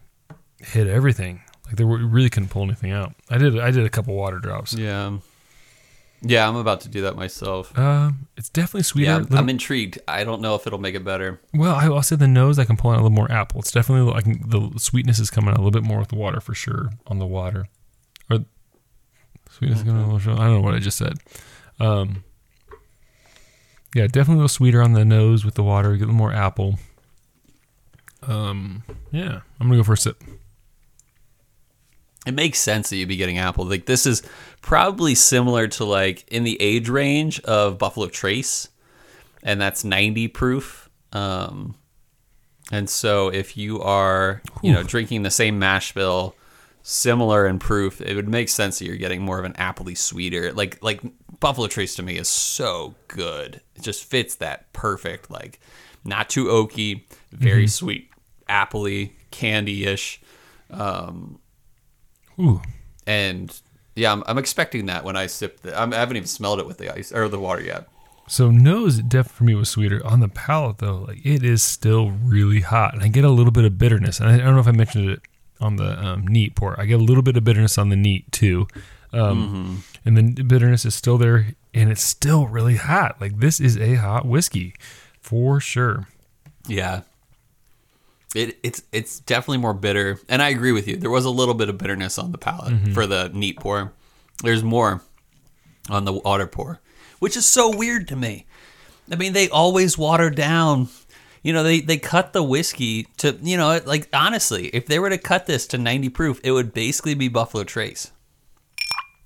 [0.60, 1.42] hit everything.
[1.66, 3.14] Like they were, we really couldn't pull anything out.
[3.30, 3.60] I did.
[3.60, 4.74] I did a couple water drops.
[4.74, 5.18] Yeah.
[6.24, 7.76] Yeah, I'm about to do that myself.
[7.78, 9.10] Um, it's definitely sweeter.
[9.10, 9.98] Yeah, I'm, Little- I'm intrigued.
[10.08, 11.42] I don't know if it'll make it better.
[11.52, 13.60] Well, I will say the nose I can pull out a little more apple.
[13.62, 16.40] It's definitely like the sweetness is coming out a little bit more with the water
[16.40, 17.66] for sure on the water.
[18.30, 18.46] Or
[19.50, 20.34] sweetness is coming out a little.
[20.34, 21.14] I don't know what I just said.
[21.80, 22.24] Um,
[23.96, 25.92] yeah, definitely a little sweeter on the nose with the water.
[25.94, 26.80] Get a little more apple.
[28.24, 30.22] Um, yeah, I'm gonna go for a sip.
[32.26, 33.66] It makes sense that you'd be getting apple.
[33.66, 34.22] Like this is
[34.62, 38.70] probably similar to like in the age range of Buffalo Trace,
[39.44, 40.90] and that's 90 proof.
[41.14, 41.76] Um,
[42.72, 46.36] and so if you are, you know, drinking the same mash bill,
[46.84, 50.52] similar in proof, it would make sense that you're getting more of an appley sweeter.
[50.54, 51.02] Like like
[51.40, 53.62] Buffalo Trace to me is so good.
[53.76, 55.30] It just fits that perfect.
[55.30, 55.60] Like
[56.04, 58.10] not too oaky, very sweet,
[58.50, 60.22] appley, candy-ish.
[60.70, 61.40] Um,
[62.40, 62.62] Ooh,
[63.06, 63.60] and
[63.96, 65.80] yeah, I'm, I'm expecting that when I sip the.
[65.80, 67.88] I'm, I haven't even smelled it with the ice or the water yet.
[68.28, 70.06] So nose definitely for me was sweeter.
[70.06, 73.52] On the palate though, like it is still really hot, and I get a little
[73.52, 74.20] bit of bitterness.
[74.20, 75.22] And I, I don't know if I mentioned it
[75.62, 76.80] on the um, neat pour.
[76.80, 78.68] I get a little bit of bitterness on the neat too,
[79.14, 83.22] um, and the bitterness is still there, and it's still really hot.
[83.22, 84.74] Like this is a hot whiskey
[85.20, 86.08] for sure.
[86.68, 87.02] Yeah,
[88.36, 90.98] it it's it's definitely more bitter, and I agree with you.
[90.98, 93.94] There was a little bit of bitterness on the palate for the neat pour.
[94.44, 95.02] There's more
[95.90, 96.80] on the water pour,
[97.20, 98.46] which is so weird to me.
[99.12, 100.88] I mean, they always water down.
[101.44, 105.10] You know, they, they cut the whiskey to, you know, like honestly, if they were
[105.10, 108.12] to cut this to 90 proof, it would basically be Buffalo Trace.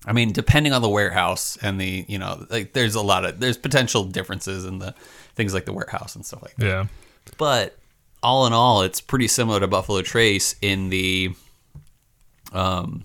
[0.06, 3.40] I mean, depending on the warehouse and the, you know, like there's a lot of,
[3.40, 4.94] there's potential differences in the
[5.36, 6.66] things like the warehouse and stuff like that.
[6.66, 6.86] Yeah,
[7.38, 7.78] But
[8.24, 11.34] all in all, it's pretty similar to Buffalo Trace in the
[12.54, 13.04] um,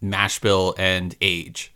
[0.00, 1.72] mash bill and age,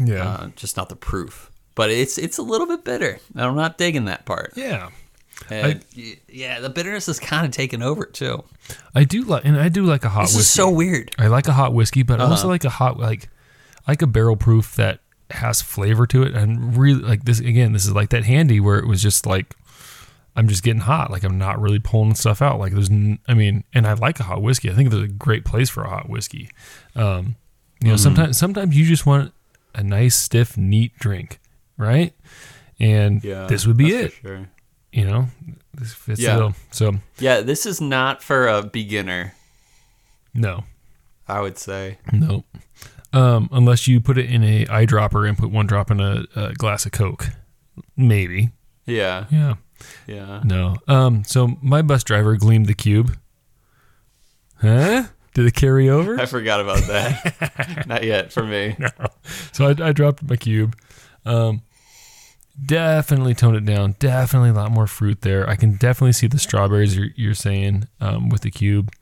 [0.00, 1.50] yeah, uh, just not the proof.
[1.74, 3.18] But it's it's a little bit bitter.
[3.34, 4.52] I'm not digging that part.
[4.56, 4.90] yeah.
[5.50, 8.44] And y- yeah, the bitterness is kind of taken over too.
[8.94, 10.40] I do like, and I do like a hot This whiskey.
[10.40, 11.14] is so weird.
[11.18, 12.48] I like a hot whiskey, but I also Uh-huh.
[12.48, 13.28] like a hot like
[13.88, 17.84] like a barrel proof that has flavor to it and really like this again, this
[17.84, 19.56] is like that handy where it was just like
[20.36, 22.58] I'm just getting hot, like I'm not really pulling stuff out.
[22.58, 24.70] Like there's n- I mean, and I like a hot whiskey.
[24.70, 26.48] I think there's a great place for a hot whiskey.
[26.96, 27.36] Um,
[27.82, 27.96] you know, Mm-hmm.
[27.96, 29.32] sometimes sometimes you just want
[29.74, 31.40] a nice stiff neat drink,
[31.76, 32.14] right?
[32.78, 34.12] And yeah, this would be it.
[34.12, 34.48] sure.
[34.92, 35.26] You know,
[35.74, 36.52] this fits Yeah.
[36.70, 39.34] So Yeah, this is not for a beginner.
[40.34, 40.64] no,
[41.26, 41.98] I would say.
[42.12, 42.44] Nope.
[43.14, 46.54] Um, unless you put it in a eyedropper and put one drop in a, a
[46.54, 47.28] glass of Coke,
[47.96, 48.50] maybe.
[48.86, 49.54] Yeah, Yeah.
[50.06, 50.40] yeah.
[50.44, 50.76] No.
[50.88, 51.24] Um.
[51.24, 53.16] So my bus driver gleamed the cube.
[54.60, 55.04] Huh?
[55.34, 56.20] Did it carry over?
[56.20, 57.84] I forgot about that.
[57.88, 58.76] not yet for me.
[58.78, 58.88] No.
[59.52, 60.76] So I, I dropped my cube.
[61.24, 61.62] Um.
[62.64, 63.96] Definitely toned it down.
[63.98, 65.48] Definitely a lot more fruit there.
[65.48, 68.92] I can definitely see the strawberries you're, you're saying um, with the cube.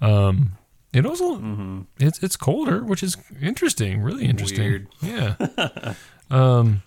[0.00, 0.52] Um,
[0.92, 4.02] it also it's it's colder, which is interesting.
[4.02, 4.60] Really interesting.
[4.60, 4.88] Weird.
[5.02, 5.94] Yeah.
[6.30, 6.82] um.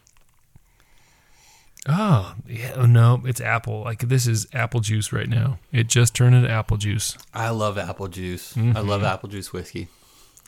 [1.87, 2.73] Oh yeah.
[2.75, 3.81] Oh, no, it's apple.
[3.81, 5.59] Like this is apple juice right now.
[5.71, 7.17] It just turned into apple juice.
[7.33, 8.55] I love apple juice.
[8.57, 8.87] I Mm-hmm.
[8.89, 9.87] love apple juice whiskey.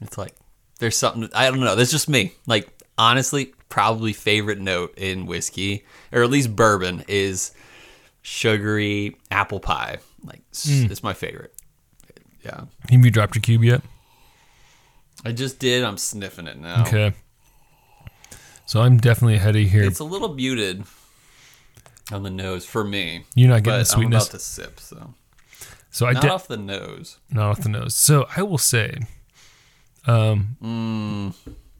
[0.01, 0.34] It's like
[0.80, 1.76] there's something I don't know.
[1.76, 2.34] That's just me.
[2.45, 2.67] Like
[2.97, 7.51] honestly, probably favorite note in whiskey or at least bourbon is
[8.22, 9.97] sugary apple pie.
[10.24, 10.91] Like Mm.
[10.91, 11.53] it's my favorite.
[12.45, 13.82] Yeah, Have you dropped your cube yet?
[15.26, 15.84] I just did.
[15.84, 16.82] I'm sniffing it now.
[16.84, 17.13] Okay.
[18.65, 19.84] So I'm definitely ahead of here.
[19.84, 20.84] It's a little muted
[22.11, 23.26] on the nose for me.
[23.36, 24.80] You're not getting but the I'm about to sip.
[24.80, 25.13] So
[25.91, 27.17] So I Not did off the nose.
[27.30, 27.93] not off the nose.
[27.95, 28.97] So I will say,
[30.07, 31.34] um, Mm,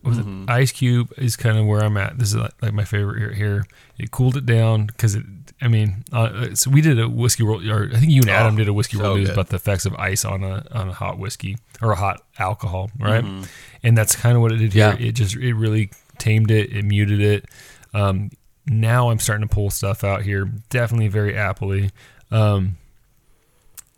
[0.04, 2.18] was it Ice Cube is kind of where I'm at.
[2.18, 3.34] This is like, like my favorite here.
[3.34, 3.66] here.
[3.98, 5.24] It cooled it down because it.
[5.62, 7.66] I mean, uh, so we did a whiskey world.
[7.68, 9.58] Or I think you and Adam Oh, did a whiskey so world news about the
[9.58, 13.24] effects of ice on a on a hot whiskey or a hot alcohol, right?
[13.24, 13.44] Mm-hmm.
[13.84, 14.96] And that's kind of what it did here.
[15.00, 15.08] Yeah.
[15.08, 16.72] It just it really tamed it.
[16.72, 17.46] It muted it.
[17.94, 18.32] Um,
[18.66, 20.46] now I'm starting to pull stuff out here.
[20.70, 21.92] Definitely very appley.
[22.32, 22.78] Um,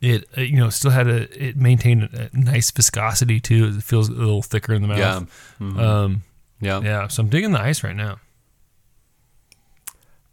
[0.04, 3.74] it uh, you know still had a it maintained a, nice viscosity too.
[3.78, 4.98] It feels a little thicker in the mouth.
[4.98, 5.22] yeah.
[5.60, 5.80] Mhm.
[5.80, 6.24] Um,
[6.60, 6.82] yeah.
[6.82, 8.20] yeah, so I'm digging the ice right now.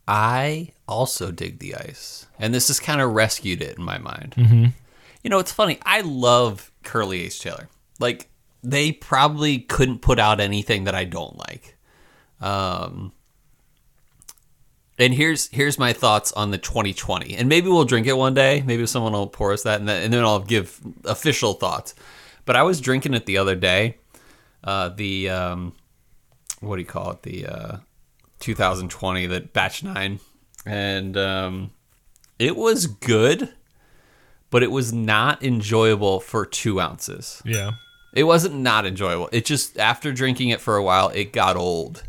[0.07, 4.35] I also dig the ice, and this has kind of rescued it in my mind.
[4.37, 4.67] Mm-hmm.
[5.23, 5.79] You know, it's funny.
[5.83, 7.41] I love Colonel E.H.
[7.41, 7.69] Taylor.
[7.99, 8.29] Like
[8.63, 11.77] they probably couldn't put out anything that I don't like.
[12.41, 13.13] Um,
[15.01, 18.63] and here's here's my thoughts on the 2020, and maybe we'll drink it one day.
[18.65, 21.95] Maybe someone will pour us that, and then, and then I'll give official thoughts.
[22.45, 23.97] But I was drinking it the other day.
[24.63, 25.73] Uh, the um,
[26.61, 27.23] what do you call it?
[27.23, 27.77] The uh,
[28.41, 30.21] 2020, that batch nine,
[30.67, 31.71] and um,
[32.39, 33.49] it was good,
[34.51, 37.43] but it was not enjoyable for two ounces.
[37.45, 37.73] Yeah.
[38.13, 39.29] It wasn't not enjoyable.
[39.33, 42.03] It just after drinking it for a while, it got old,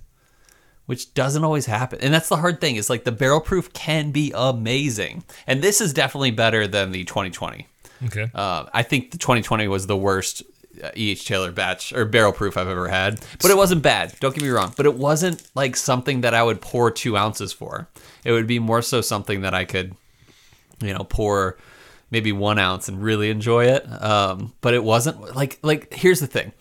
[0.91, 1.99] which doesn't always happen.
[2.01, 2.75] And that's the hard thing.
[2.75, 7.05] Is like the barrel proof can be amazing, and this is definitely better than the
[7.05, 7.65] 2020.
[8.07, 8.29] Okay.
[8.35, 10.43] Uh, I think the 2020 was the worst
[10.97, 11.25] E.H.
[11.25, 14.13] Taylor batch or barrel proof I've ever had, but it wasn't bad.
[14.19, 17.53] Don't get me wrong, but it wasn't like something that I would pour two ounces
[17.53, 17.87] for.
[18.25, 19.95] It would be more so something that I could,
[20.81, 21.57] you know, pour
[22.09, 23.85] maybe one ounce and really enjoy it.
[24.03, 25.93] Um, but it wasn't like like.
[25.93, 26.51] Here's the thing.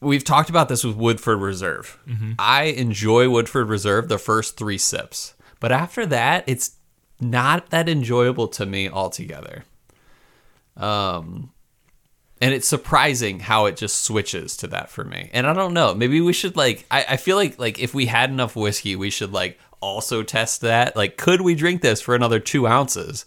[0.00, 1.98] We've talked about this with Woodford Reserve.
[2.38, 6.76] I enjoy Woodford Reserve the first three sips, but after that, it's
[7.20, 9.64] not that enjoyable to me altogether.
[10.76, 11.50] Um,
[12.40, 15.30] and it's surprising how it just switches to that for me.
[15.32, 16.86] And I don't know, maybe we should like.
[16.90, 20.60] I, I feel like like if we had enough whiskey, we should like also test
[20.60, 20.94] that.
[20.94, 23.26] Like, could we drink this for another two ounces?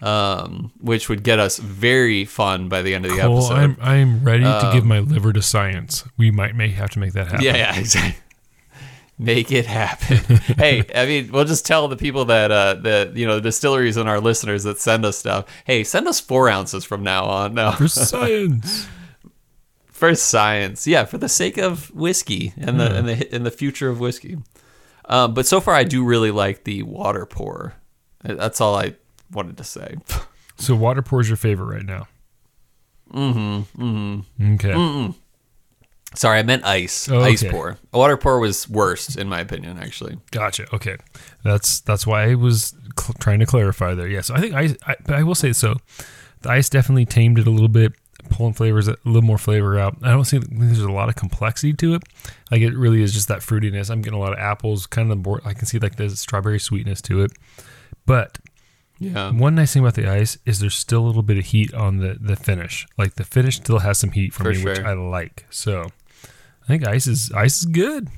[0.00, 3.54] Um, which would get us very fun by the end of the Cole, episode.
[3.54, 6.04] I'm I'm ready to give my liver to science.
[6.18, 7.44] We might may have to make that happen.
[7.44, 8.20] Yeah, yeah, exactly.
[9.16, 10.16] Make it happen.
[10.58, 13.96] hey, I mean, we'll just tell the people that uh the you know the distilleries
[13.96, 15.46] and our listeners that send us stuff.
[15.64, 17.54] Hey, send us four ounces from now on.
[17.54, 18.88] No, For science.
[19.92, 23.88] for science, yeah, for the sake of whiskey and the and the and the future
[23.88, 24.36] of whiskey.
[25.06, 27.74] Um, but so far, I do really like the water pour.
[28.22, 28.96] That's all I
[29.34, 29.96] wanted to say.
[30.56, 32.06] so water pour is your favorite right now.
[33.12, 33.82] Mm-hmm.
[33.82, 34.54] Mm-hmm.
[34.54, 35.14] Okay.
[36.14, 37.08] Sorry, I meant ice.
[37.08, 37.76] Oh, Ice pour.
[37.92, 40.16] A water pour was worst in my opinion, actually.
[40.30, 40.66] Gotcha.
[40.72, 40.96] Okay.
[41.42, 44.06] That's that's why I was cl- trying to clarify there.
[44.06, 44.76] Yes, I think ice.
[44.86, 45.74] I, but I will say so.
[46.42, 47.94] The ice definitely tamed it a little bit,
[48.30, 49.96] pulling flavors a little more flavor out.
[50.02, 52.02] I don't see there's a lot of complexity to it.
[52.52, 53.90] Like it really is just that fruitiness.
[53.90, 55.40] I'm getting a lot of apples, kind of the board.
[55.44, 57.32] I can see like the strawberry sweetness to it.
[58.06, 58.38] But
[58.98, 59.30] Yeah.
[59.32, 61.98] one nice thing about the ice is there's still a little bit of heat on
[61.98, 62.86] the the finish.
[62.96, 64.78] Like the finish still has some heat for, For me, which.
[64.80, 65.46] I like.
[65.50, 65.86] So
[66.62, 68.08] I think ice is ice is good.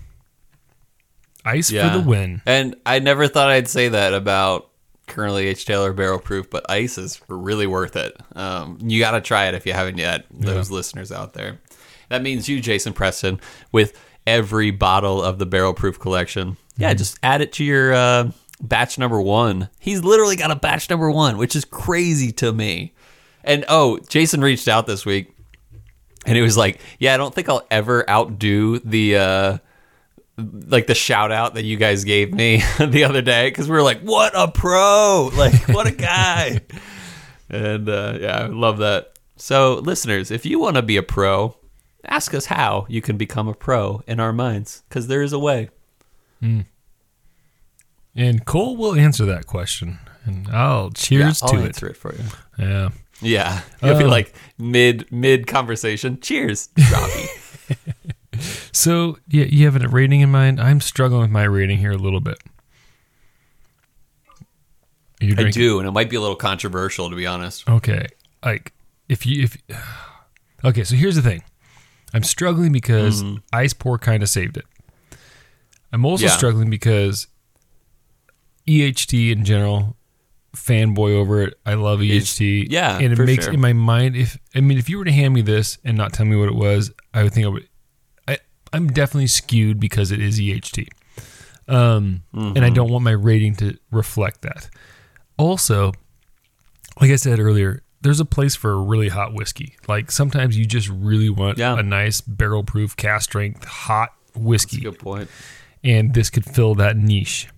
[1.44, 1.92] Ice Yeah.
[1.92, 2.42] for the win.
[2.46, 4.68] And I never thought I'd say that about
[5.06, 5.64] Colonel E.H.
[5.64, 8.16] Taylor Barrel Proof, but ice is really worth it.
[8.34, 11.60] Um, you got to try it if you haven't yet, those listeners out there.
[12.08, 13.96] That means you, Jason Preston, with
[14.26, 16.56] every bottle of the Barrel Proof collection.
[16.76, 19.68] Yeah, just add it to your uh, batch number one.
[19.78, 22.94] He's literally got a batch number one, which is crazy to me.
[23.44, 25.36] And oh, Jason reached out this week
[26.26, 29.58] and it was like, yeah, I don't think I'll ever outdo the uh
[30.38, 33.82] like the shout out that you guys gave me the other day because we were
[33.82, 35.30] like, what a pro!
[35.36, 36.60] Like, what a guy!
[37.48, 39.18] and uh, yeah, I love that.
[39.36, 41.56] So, listeners, if you want to be a pro,
[42.04, 45.38] ask us how you can become a pro in our minds because there is a
[45.38, 45.70] way.
[48.16, 49.98] And Cole will answer that question.
[50.24, 51.66] And I'll cheers yeah, I'll to it.
[51.66, 52.24] answer it for you.
[52.58, 52.88] Yeah.
[53.22, 56.20] Yeah, you'll be Um, like mid mid conversation.
[56.20, 57.28] Cheers, Robbie.
[58.70, 60.60] So yeah, you have a rating in mind.
[60.60, 62.36] I'm struggling with my rating here a little bit.
[65.20, 67.66] You I do, and it might be a little controversial to be honest.
[67.68, 68.06] Okay.
[68.44, 68.72] Like
[69.08, 69.56] if you if
[70.64, 71.42] Okay, so here's the thing.
[72.12, 74.64] I'm struggling because ice pour kind of saved it.
[75.92, 76.36] I'm also Yeah.
[76.36, 77.26] struggling because
[78.66, 79.96] EHT in general
[80.56, 81.54] fanboy over it.
[81.66, 82.66] I love EHT.
[82.70, 83.52] yeah, and it makes sure.
[83.54, 86.12] in my mind if I mean if you were to hand me this and not
[86.12, 87.68] tell me what it was, I would think I would.
[88.26, 88.38] I
[88.72, 90.88] I'm definitely skewed because it is EHT,
[91.68, 92.64] um, and Mm-hmm.
[92.64, 94.68] I don't want my rating to reflect that.
[95.36, 95.92] Also,
[97.00, 99.76] like I said earlier, there's a place for a really hot whiskey.
[99.86, 101.78] Like sometimes you just really want Yeah.
[101.78, 104.80] a nice barrel proof, cask strength, hot whiskey.
[104.80, 105.28] Good point.
[105.84, 107.48] And this could fill that niche.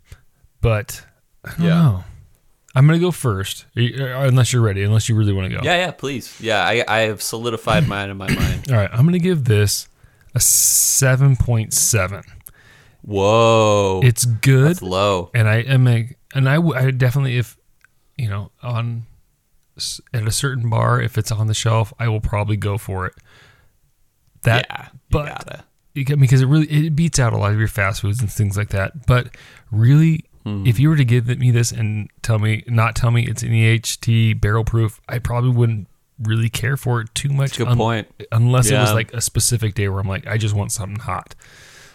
[0.60, 1.04] But
[1.44, 1.68] I don't Yeah.
[1.74, 2.04] know.
[2.74, 5.62] I'm going to go first, uh, unless you're ready, unless you really want to go.
[5.64, 6.38] Yeah, yeah, please.
[6.40, 8.70] Yeah, I, I have solidified mine in my mind.
[8.70, 8.90] All right.
[8.92, 9.88] I'm going to give this
[10.34, 12.22] a 7.7.
[13.02, 14.00] Whoa.
[14.04, 14.66] It's good.
[14.68, 15.30] That's low.
[15.34, 17.56] and I am a, and I, w- I definitely if
[18.16, 19.04] you know on
[20.12, 23.14] at a certain bar if it's on the shelf I will probably go for it.
[24.42, 25.64] That yeah, you but gotta.
[25.94, 28.68] because it really it beats out a lot of your fast foods and things like
[28.70, 29.06] that.
[29.06, 29.34] But
[29.70, 30.24] really,
[30.66, 33.50] If you were to give me this and tell me not tell me it's an
[33.50, 35.88] EHT barrel proof, I probably wouldn't
[36.22, 37.58] really care for it too much.
[37.58, 38.08] Good point.
[38.32, 41.34] Unless it was like a specific day where I'm like I just want something hot.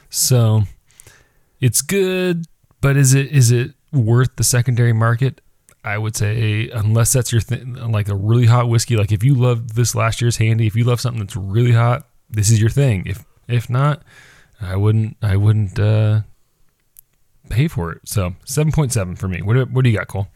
[0.09, 0.63] So
[1.59, 2.45] it's good,
[2.81, 5.41] but is it is it worth the secondary market?
[5.85, 8.95] I would say unless that's your thing, like a really hot whiskey.
[8.95, 12.07] Like if you love this last year's handy, if you love something that's really hot,
[12.29, 13.03] this is your thing.
[13.05, 14.03] If if not,
[14.61, 16.21] I wouldn't I wouldn't uh,
[17.49, 18.01] pay for it.
[18.05, 19.41] So seven point seven for me.
[19.41, 20.27] What do, what do you got, Cole?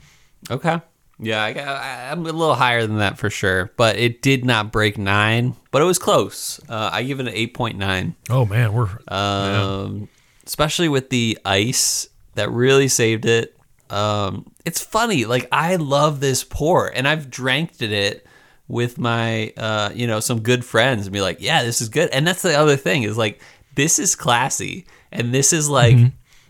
[0.50, 0.82] Okay.
[1.20, 5.00] Yeah, I, I'm a little higher than that for sure, but it did not break
[5.00, 6.60] nine, but it was close.
[6.70, 8.16] Uh, I give it an eight point nine.
[8.30, 10.10] Oh man, we're Um,
[10.46, 13.58] especially with the ice that really saved it.
[13.90, 18.28] Um, it's funny, like I love this pour, and I've drank it
[18.68, 22.10] with my, uh, you know, some good friends, and be like, yeah, this is good.
[22.12, 23.42] And that's the other thing is like
[23.74, 25.98] this is classy, and this is like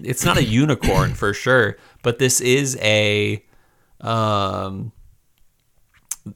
[0.02, 3.44] it's not a unicorn for sure, but this is a,
[4.02, 4.92] um,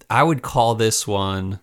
[0.10, 1.60] I would call this one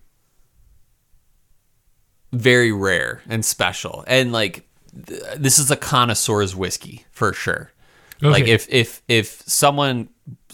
[2.32, 4.04] very rare and special.
[4.06, 4.68] And like
[5.06, 7.72] th- this is a connoisseur's whiskey for sure.
[8.20, 10.08] Like if if if someone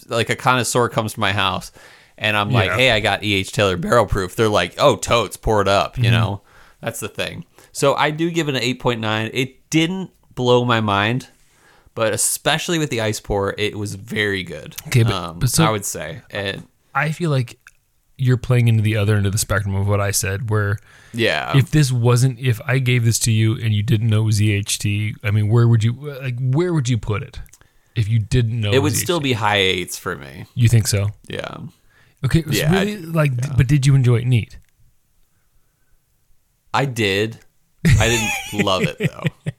[0.07, 1.71] like a connoisseur comes to my house
[2.15, 2.75] and i'm like Yeah.
[2.77, 6.03] hey i got eh taylor barrel proof they're like oh totes pour it up Mm-hmm.
[6.03, 6.41] you know?
[6.79, 7.43] That's the thing.
[7.71, 11.27] So i do give it an 8.9 it didn't blow my mind
[11.95, 15.65] but especially with the ice pour it was very good Okay, but- um, but so-
[15.65, 17.59] i would say and I feel like
[18.17, 20.79] you're playing into the other end of the spectrum of what I said, where
[21.13, 24.25] yeah if this wasn't if I gave this to you and you didn't know it
[24.25, 25.91] was EHT, I mean, where would you
[26.21, 27.41] like where would you put it
[27.95, 30.87] if you didn't know it would was still be high eights for me You think
[30.87, 31.09] so?
[31.27, 31.57] yeah
[32.23, 34.57] Okay, it was Yeah, really like, but did you enjoy it neat?
[36.73, 37.39] I did.
[37.85, 39.23] I didn't love it though.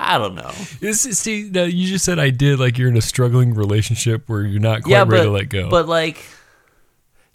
[0.00, 0.50] I don't know.
[0.80, 2.60] This is- see, now you just said I did.
[2.60, 5.68] Like you're in a struggling relationship where you're not quite yeah, ready to let go.
[5.68, 6.24] but like,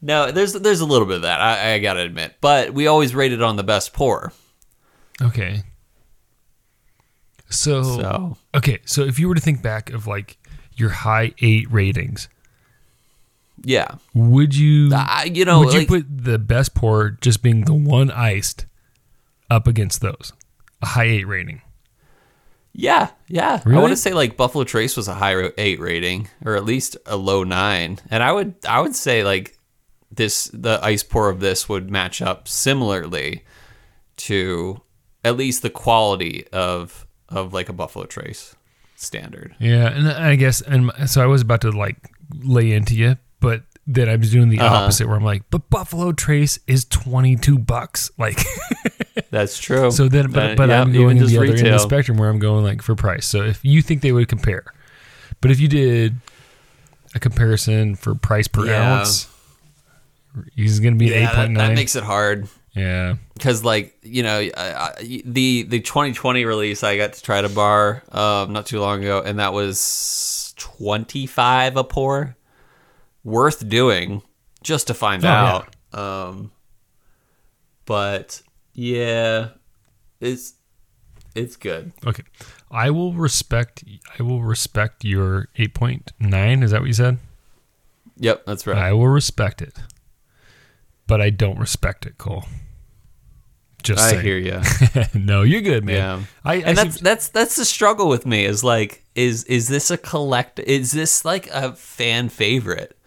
[0.02, 1.42] no, there's there's a little bit of that.
[1.42, 4.32] I, I gotta admit, but we always rated on the best pour.
[5.22, 5.64] okay.
[7.50, 10.38] So, So okay, so if you were to think back of like
[10.76, 12.28] your high eight ratings,
[13.64, 17.74] yeah, would you I, you know, would you put the best pour just being the
[17.76, 18.66] one iced
[19.52, 20.34] up against those?
[20.82, 21.62] A high eight rating.
[22.74, 23.62] Yeah, yeah.
[23.66, 26.98] I want to say like Buffalo Trace was a high eight rating, or at least
[27.06, 29.58] a low nine, and I would I would say like
[30.12, 33.44] this the ice pour of this would match up similarly
[34.18, 34.82] to
[35.24, 38.56] at least the quality of of like a Buffalo Trace
[38.96, 39.56] standard.
[39.60, 41.98] Yeah, and I guess, and so I was about to like
[42.44, 44.76] lay into you, but then I was doing the Uh-huh.
[44.76, 48.40] opposite, where I'm like, but Buffalo Trace is 22 bucks, like.
[49.30, 49.92] That's true.
[49.92, 52.18] So then, but, Uh, yeah, I'm going to just the other end of the spectrum
[52.18, 53.26] where I'm going like for price.
[53.26, 54.64] So if you think they would compare,
[55.42, 56.16] but if you did
[57.16, 58.98] a comparison for price per Yeah.
[59.00, 59.28] ounce,
[60.56, 61.58] he's going to be Yeah, that, 8.9.
[61.58, 63.16] that makes it hard yeah.
[63.36, 67.50] because, like, you know, I, I, the the 2020 release I got to try to
[67.50, 72.36] bar um, not too long ago, and that was 25 a pour.
[73.26, 74.22] Worth doing
[74.64, 75.62] just to find Oh, yeah.
[75.94, 75.98] out.
[75.98, 76.52] Um,
[77.86, 78.42] but
[78.74, 79.50] yeah,
[80.20, 80.54] it's
[81.36, 81.92] it's good.
[82.06, 82.24] Okay.
[82.70, 83.84] I will respect.
[84.20, 86.64] I will respect your 8.9.
[86.64, 87.18] Is that what you said?
[88.18, 88.78] Yep, that's right.
[88.78, 89.80] I will respect it,
[91.08, 92.46] but I don't respect it, Cole.
[93.82, 94.24] Just I saying.
[94.24, 94.62] hear you.
[95.20, 95.96] no, you're good, man.
[95.96, 96.26] Yeah.
[96.46, 99.98] I, and that's that's that's the struggle with me is like is is this a
[99.98, 102.98] collect is this like a fan favorite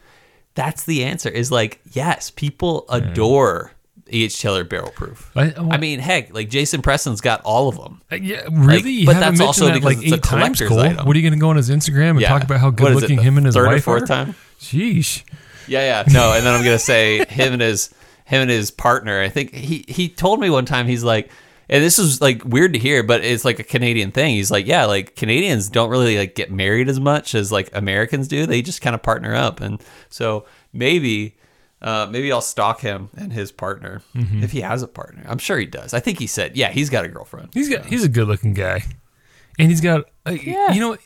[0.55, 3.73] that's the answer is like yes people adore
[4.13, 4.41] E.H.
[4.41, 8.17] Taylor Barrel Proof I- I, mean heck like Jason Preston's got all of them Uh,
[8.17, 8.91] Yeah, really?
[8.91, 10.29] you but that's also that because like it's a eight times,
[10.59, 10.81] collector's Cole.
[10.81, 11.07] item.
[11.07, 12.29] What are you going to go on his Instagram and Yeah.
[12.29, 14.07] talk about how good it, looking the him and his third or wife fourth are?
[14.07, 14.35] time?
[14.61, 15.23] Sheesh.
[15.69, 17.91] yeah yeah no and then I'm gonna say him and his
[18.25, 21.31] him and his partner I think he he told me one time he's like
[21.69, 24.37] and this is like weird to hear, but it's like a Canadian thing.
[24.37, 28.29] He's like, yeah, like Canadians don't really like get married as much as like Americans
[28.29, 28.47] do.
[28.47, 31.35] They just kind of partner up, and so maybe,
[31.87, 34.43] uh, maybe I'll stalk him and his partner Mm-hmm.
[34.43, 35.25] if he has a partner.
[35.27, 35.95] I'm sure he does.
[35.95, 37.51] I think he said, yeah, he's got a girlfriend.
[37.55, 38.85] He's got he's a good looking guy,
[39.59, 40.73] and he's got uh, Yeah.
[40.73, 40.97] you know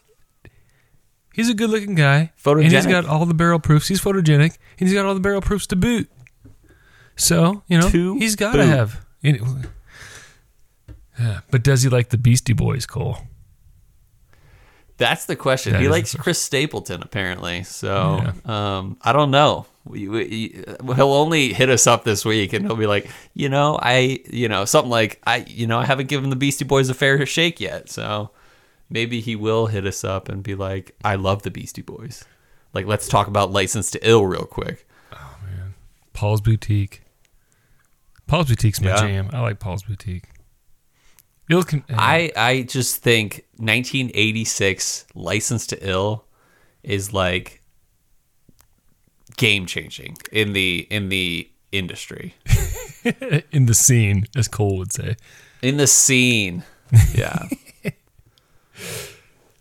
[1.32, 2.64] he's a good looking guy, Photogenic.
[2.64, 3.86] and he's got all the barrel proofs.
[3.88, 6.10] He's photogenic, and he's got all the barrel proofs to boot.
[7.16, 9.04] So you know To he's got to have.
[9.22, 9.40] any-
[11.18, 13.18] Yeah, but does he like the Beastie Boys, Cole?
[14.96, 15.72] That's the question.
[15.74, 16.14] That he likes.
[16.14, 17.62] Chris Stapleton apparently.
[17.64, 19.66] So um, I don't know.
[19.84, 23.48] We, we, uh, he'll only hit us up this week, and he'll be like, you
[23.48, 26.90] know, I, you know, something like I, you know, I haven't given the Beastie Boys
[26.90, 27.88] a fair shake yet.
[27.88, 28.30] So
[28.90, 32.24] maybe he will hit us up and be like, I love the Beastie Boys.
[32.74, 34.86] Like, let's talk about License to Ill real quick.
[35.12, 35.74] Oh, man.
[36.12, 37.02] Paul's Boutique.
[38.26, 39.00] Paul's Boutique's my Yeah.
[39.00, 39.30] jam.
[39.32, 40.24] I like Paul's Boutique.
[41.88, 46.24] I, I just think 1986 License to Ill
[46.84, 47.59] is like
[49.40, 52.34] game changing in the in the industry.
[53.52, 55.16] in the scene, as Cole would say.
[55.62, 56.62] in the scene.
[57.14, 57.46] Yeah.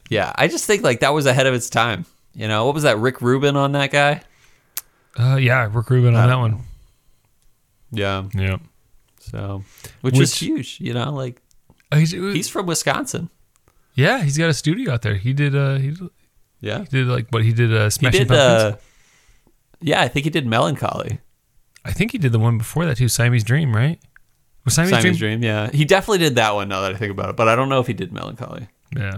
[0.09, 2.05] yeah, I just think like that was ahead of its time.
[2.33, 4.21] You know, what was that Rick Rubin on that guy?
[5.17, 6.59] Uh, yeah, Rick Rubin on that one.
[7.91, 8.25] Yeah.
[8.35, 8.57] Yeah.
[9.19, 9.63] So,
[10.01, 11.41] which, is huge, you know, like
[11.91, 13.29] Uh, he's- he's from Wisconsin.
[13.95, 15.15] yeah, he's got a studio out there.
[15.15, 16.09] He did uh he did,
[16.61, 16.79] Yeah.
[16.79, 18.63] he did like what he did uh He Smashing did Pumpkins.
[18.73, 18.77] uh
[19.81, 21.19] Yeah, I think he did Mellon Collie.
[21.85, 23.99] I think he did the one before that too, Siamese Dream, right?
[24.65, 25.39] Was Siamese, Simon's Dream?
[25.39, 25.69] Dream, yeah.
[25.71, 27.79] He definitely did that one now that I think about it, but I don't know
[27.79, 28.67] if he did Mellon Collie.
[28.95, 29.17] Yeah.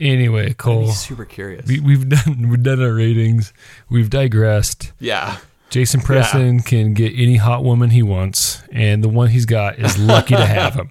[0.00, 1.66] Anyway, Cole, super curious.
[1.68, 3.52] we, we've done we've done our ratings.
[3.88, 4.92] We've digressed.
[5.00, 5.38] yeah.
[5.70, 9.98] Jason Preston can get any hot woman he wants, and the one he's got is
[9.98, 10.90] lucky to have him.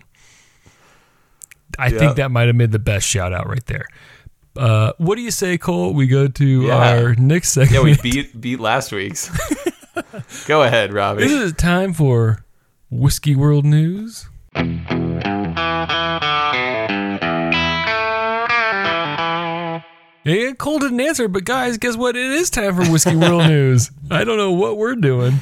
[1.80, 2.00] I Yep.
[2.00, 3.86] think that might have made the best shout out right there.
[4.56, 5.94] Uh, what do you say, Cole?
[5.94, 6.96] We go to Yeah.
[7.00, 7.74] our next segment.
[7.74, 9.30] Yeah, we beat beat last week's.
[10.48, 11.24] Go ahead, Robbie.
[11.24, 12.44] This is time for
[12.92, 14.28] Whiskey World News.
[20.26, 22.16] Yeah, Cole didn't answer, but guys, guess what?
[22.16, 23.92] It is time for Whiskey World News.
[24.10, 25.40] I don't know what we're doing.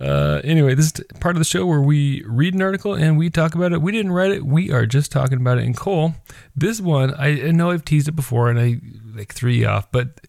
[0.00, 3.30] Uh, anyway, this is part of the show where we read an article and we
[3.30, 3.80] talk about it.
[3.80, 5.64] We didn't write it; we are just talking about it.
[5.64, 6.14] And Cole,
[6.56, 8.80] this one, I, I know I've teased it before, and I
[9.16, 10.20] like three off, but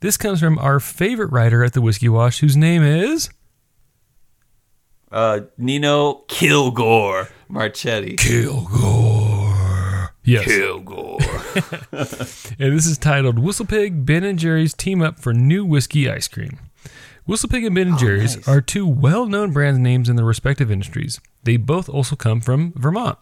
[0.00, 3.28] this comes from our favorite writer at the Whiskey Wash, whose name is
[5.12, 8.16] Uh, Nino Kilgore Marchetti.
[8.16, 10.14] Kilgore.
[10.24, 10.44] Yes.
[10.44, 11.18] Kilgore.
[12.58, 16.58] And this is titled Whistlepig, Ben and Jerry's team up for new whiskey ice cream.
[17.30, 18.48] Whistlepig and Ben and oh, Jerry's nice.
[18.48, 21.20] are two well-known brand names in their respective industries.
[21.44, 23.18] They both also come from Vermont.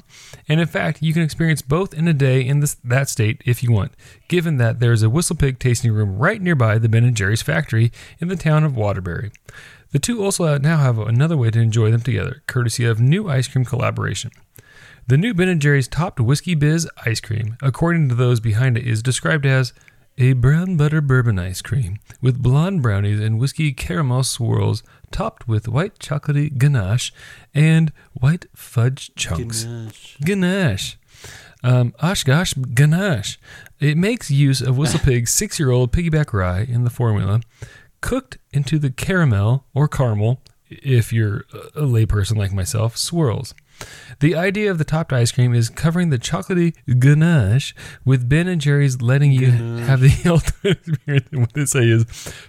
[0.48, 3.62] And in fact, you can experience both in a day in this, that state if
[3.62, 3.92] you want,
[4.26, 8.28] given that there's a Whistlepig tasting room right nearby the Ben and Jerry's factory in
[8.28, 9.30] the town of Waterbury.
[9.90, 13.46] The two also now have another way to enjoy them together, courtesy of new ice
[13.46, 14.30] cream collaboration.
[15.06, 18.86] The new Ben & Jerry's topped Whiskey Biz ice cream, according to those behind it,
[18.86, 19.74] is described as
[20.18, 25.68] a brown butter bourbon ice cream with blonde brownies and whiskey caramel swirls topped with
[25.68, 27.12] white chocolatey ganache
[27.54, 29.64] and white fudge chunks.
[30.24, 30.98] Ganache.
[31.62, 33.38] Um, Oshkosh ganache.
[33.80, 37.40] It makes use of Whistlepig's six-year-old piggyback rye in the formula,
[38.00, 41.44] cooked into the caramel or caramel, if you're
[41.74, 43.54] a layperson like myself, swirls.
[44.20, 47.74] The idea of the topped ice cream is covering the chocolatey ganache
[48.04, 51.28] with Ben and Jerry's letting you have the ultimate experience.
[51.30, 52.04] And what they say is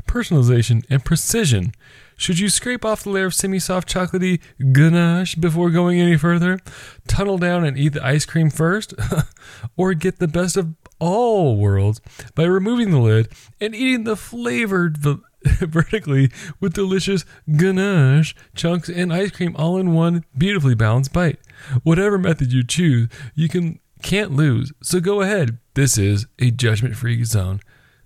[0.07, 1.73] personalization and precision.
[2.17, 4.41] Should you scrape off the layer of semi-soft chocolatey
[4.73, 6.59] ganache before going any further?
[7.07, 8.93] Tunnel down and eat the ice cream first?
[9.77, 12.01] or get the best of all worlds
[12.35, 13.29] by removing the lid
[13.61, 15.01] and eating the flavored
[15.59, 16.29] vertically
[16.59, 17.25] with delicious
[17.55, 21.39] ganache chunks and ice cream all in one beautifully balanced bite.
[21.83, 24.71] Whatever method you choose, you can can't lose.
[24.81, 25.57] So go ahead.
[25.73, 27.59] This is a judgment-free zone.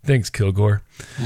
[0.04, 0.82] Thanks, Kilgore.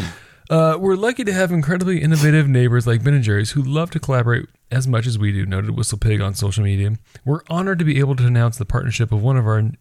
[0.50, 4.00] Uh, we're lucky to have incredibly innovative neighbors like Ben and Jerry's who love to
[4.00, 6.94] collaborate as much as we do, noted Whistle Pig on social media.
[7.26, 9.72] We're honored to be able to announce the partnership of one of our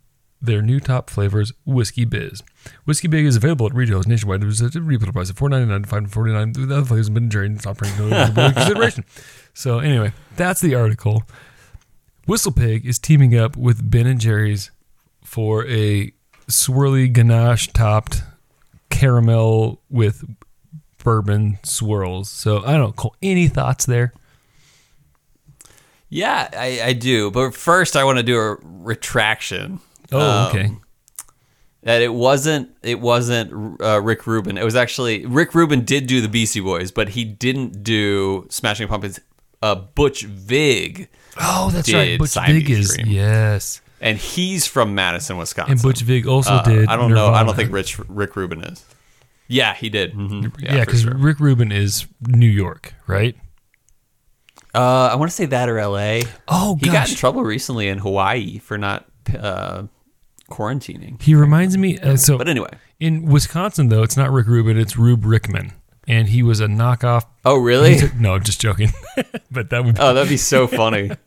[0.40, 2.42] their new top flavors, Whiskey Biz.
[2.84, 4.42] Whiskey Biz is available at retailers nationwide.
[4.42, 6.52] It was at a retail price of four ninety nine to five forty nine.
[6.52, 9.04] The other flavors have been enjoyed and top ranked no consideration.
[9.54, 11.24] So anyway, that's the article.
[12.26, 14.70] Whistle Pig is teaming up with Ben and Jerry's
[15.22, 16.12] for a
[16.48, 18.22] swirly ganache topped
[18.90, 20.24] caramel with
[21.02, 22.28] bourbon swirls.
[22.28, 24.12] So I don't call any thoughts there.
[26.08, 27.30] Yeah, I, I do.
[27.30, 29.80] But first, I want to do a retraction.
[30.12, 30.70] Oh, Um, okay.
[31.82, 34.58] that it wasn't it wasn't uh, Rick Rubin.
[34.58, 38.88] It was actually Rick Rubin did do the Beastie Boys, but he didn't do Smashing
[38.88, 39.20] Pumpkins.
[39.62, 41.08] Uh, Butch Vig,
[41.40, 42.18] Oh, that's right.
[42.18, 43.06] Butch Siamese Vig is Dream.
[43.08, 45.72] yes, and he's from Madison, Wisconsin.
[45.72, 46.88] and Butch Vig also Uh, did.
[46.88, 47.28] I don't know.
[47.28, 48.84] I don't think Rich Rick Rubin is.
[49.48, 50.12] Yeah, he did.
[50.12, 50.52] Mhm.
[50.60, 51.14] Yeah, because sure.
[51.16, 53.36] Rick Rubin is New York, right?
[54.74, 56.22] uh, I want to say that or L.A.
[56.48, 59.06] Oh He got in trouble recently in Hawaii for not
[59.38, 59.84] uh,
[60.50, 61.20] quarantining.
[61.22, 61.98] he reminds me.
[61.98, 62.70] Uh, so But anyway.
[63.00, 65.72] in Wisconsin, though, it's not Rick Rubin; it's Rube Rickman,
[66.06, 67.24] and he was a knockoff.
[67.44, 67.98] Oh, really?
[68.18, 68.90] no, just joking.
[69.50, 71.10] but that would be Oh, that'd be so funny.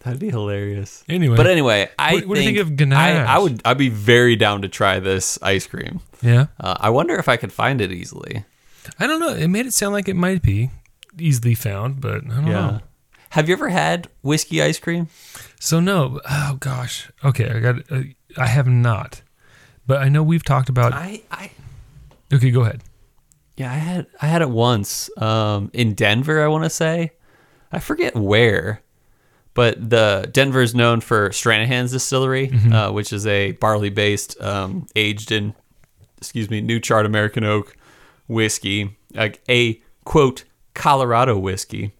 [0.00, 1.04] That'd be hilarious.
[1.08, 1.36] anyway.
[1.36, 3.28] But anyway, I What- what do you think, think of ganache?
[3.28, 3.62] I, I would.
[3.64, 6.00] I'd be very down to try this ice cream.
[6.20, 8.44] yeah, Uh, I wonder if I could find it easily.
[8.98, 9.28] I don't know.
[9.32, 10.70] It made it sound like it might be
[11.20, 12.80] easily found, but I don't know.
[13.30, 15.06] Have you ever had whiskey ice cream?
[15.62, 17.08] So no, oh gosh.
[17.24, 17.76] Okay, I got.
[17.88, 18.02] Uh,
[18.36, 19.22] I have not,
[19.86, 20.92] but I know we've talked about.
[20.92, 21.52] I, I
[22.34, 22.82] Okay, go ahead.
[23.56, 26.42] Yeah, I had I had it once um, in Denver.
[26.42, 27.12] I want to say,
[27.70, 28.82] I forget where,
[29.54, 34.88] but the Denver is known for Stranahan's Distillery, uh, which is a barley based, um,
[34.96, 35.54] aged in,
[36.18, 37.76] excuse me, New Charred American Oak
[38.26, 40.42] whiskey, like a quote
[40.74, 41.92] Colorado whiskey,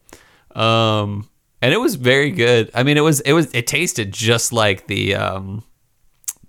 [0.57, 1.29] um,
[1.63, 2.71] and it was very good.
[2.75, 5.63] I mean, it was it was it tasted just like the um,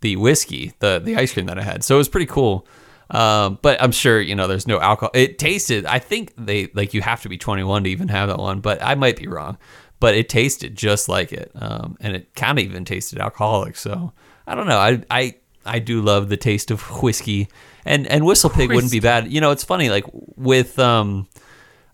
[0.01, 1.83] the whiskey, the the ice cream that I had.
[1.83, 2.67] So it was pretty cool.
[3.11, 5.11] Um, but I'm sure you know there's no alcohol.
[5.13, 5.85] It tasted.
[5.85, 8.81] I think they like you have to be 21 to even have that one, but
[8.81, 9.57] I might be wrong.
[9.99, 13.77] But it tasted just like it, um, and it kind of even tasted alcoholic.
[13.77, 14.13] So
[14.47, 14.79] I don't know.
[14.79, 17.49] I I I do love the taste of whiskey,
[17.85, 19.31] and and Whistle Pig wouldn't be bad.
[19.31, 19.91] You know, it's funny.
[19.91, 21.27] Like with um,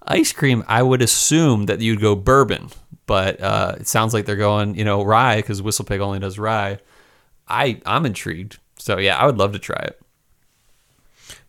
[0.09, 2.69] ice cream, I would assume that you'd go bourbon,
[3.05, 6.37] but uh, it sounds like they're going you know rye because Whistle Pig only does
[6.37, 6.79] rye.
[7.47, 8.57] I I'm intrigued.
[8.77, 10.01] So yeah, I would love to try it.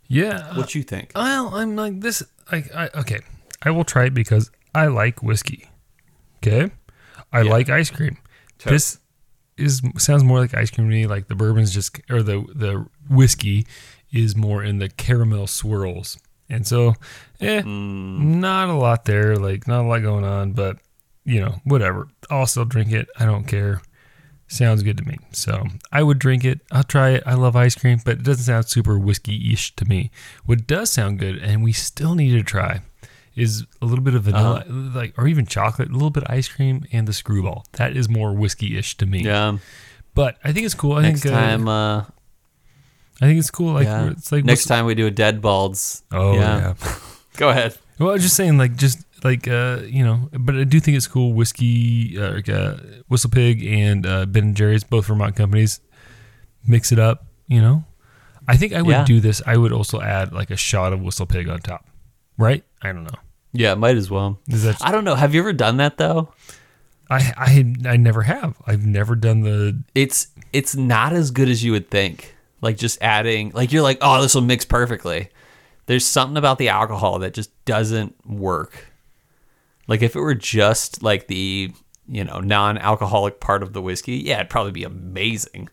[0.08, 0.56] Yeah.
[0.56, 1.12] What you think?
[1.14, 2.22] Well, I'm like this.
[2.50, 3.20] I, I okay,
[3.62, 5.68] I will try it because I like whiskey.
[6.38, 6.70] Okay,
[7.32, 7.50] I Yeah.
[7.50, 8.16] like ice cream.
[8.58, 8.74] Totally.
[8.76, 8.98] This
[9.56, 11.06] is sounds more like ice cream to me.
[11.06, 13.66] Like the bourbon's just or the the whiskey
[14.12, 16.18] is more in the caramel swirls,
[16.50, 16.94] and so
[17.40, 19.36] eh, not a lot there.
[19.36, 20.78] Like not a lot going on, but
[21.24, 22.08] you know whatever.
[22.30, 23.08] I'll still drink it.
[23.18, 23.80] I don't care.
[24.48, 25.16] Sounds good to me.
[25.30, 26.60] So I would drink it.
[26.72, 27.22] I'll try it.
[27.24, 30.10] I love ice cream, but it doesn't sound super whiskey ish to me.
[30.44, 32.80] What does sound good, and we still need to try,
[33.36, 36.48] is a little bit of vanilla, like or even chocolate, a little bit of ice
[36.48, 37.64] cream, and the screwball.
[37.72, 39.22] That is more whiskey ish to me.
[39.22, 39.58] Yeah.
[40.14, 40.94] But I think it's cool.
[40.94, 42.04] I Next think uh, time, uh,
[43.20, 43.74] I think it's cool.
[43.74, 44.10] Like yeah.
[44.10, 46.02] it's like next time we do a dead balds.
[46.10, 46.74] Oh yeah.
[47.36, 47.76] Go ahead.
[47.98, 50.96] Well, I was just saying, like, just like uh, you know, but I do think
[50.96, 51.34] it's cool.
[51.34, 52.76] Whiskey, uh, like, uh,
[53.08, 55.80] Whistle Pig, and uh, Ben and Jerry's, both Vermont companies.
[56.66, 57.84] Mix it up, you know.
[58.48, 59.04] I think I would Yeah.
[59.04, 59.42] do this.
[59.46, 61.86] I would also add like a shot of Whistle Pig on top,
[62.38, 62.64] right?
[62.82, 63.18] I don't know.
[63.52, 64.38] Yeah, might as well.
[64.48, 65.14] Is that I don't know.
[65.14, 66.32] Have you ever done that though?
[67.10, 68.56] I I I never have.
[68.66, 69.82] I've never done the.
[69.94, 72.34] It's it's not as good as you would think.
[72.60, 75.30] Like just adding, like you're like, oh, this will mix perfectly.
[75.86, 78.86] There's something about the alcohol that just doesn't work.
[79.88, 81.72] Like if it were just like the
[82.06, 85.68] you know non-alcoholic part of the whiskey, yeah, it'd probably be amazing.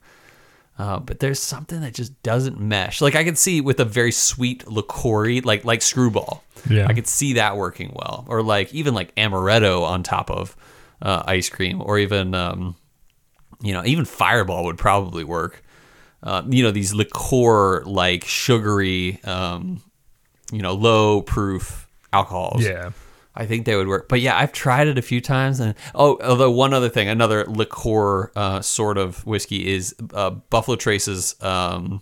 [0.79, 3.01] Uh, but there's something that just doesn't mesh.
[3.01, 6.43] Like I could see with a very sweet liqueur, like like Screwball.
[6.69, 6.87] Yeah.
[6.87, 10.55] I could see that working well, or like even like amaretto on top of
[11.01, 12.75] uh, ice cream, or even um,
[13.61, 15.63] you know even Fireball would probably work.
[16.23, 19.81] Uh, you know these liqueur like sugary, um,
[20.51, 22.63] you know low proof alcohols.
[22.63, 22.91] Yeah.
[23.39, 24.09] I think they would work.
[24.09, 25.59] But yeah, I've tried it a few times.
[25.59, 30.75] And oh, although one other thing, another liqueur uh, sort of whiskey is uh, Buffalo
[30.75, 32.01] Trace's um,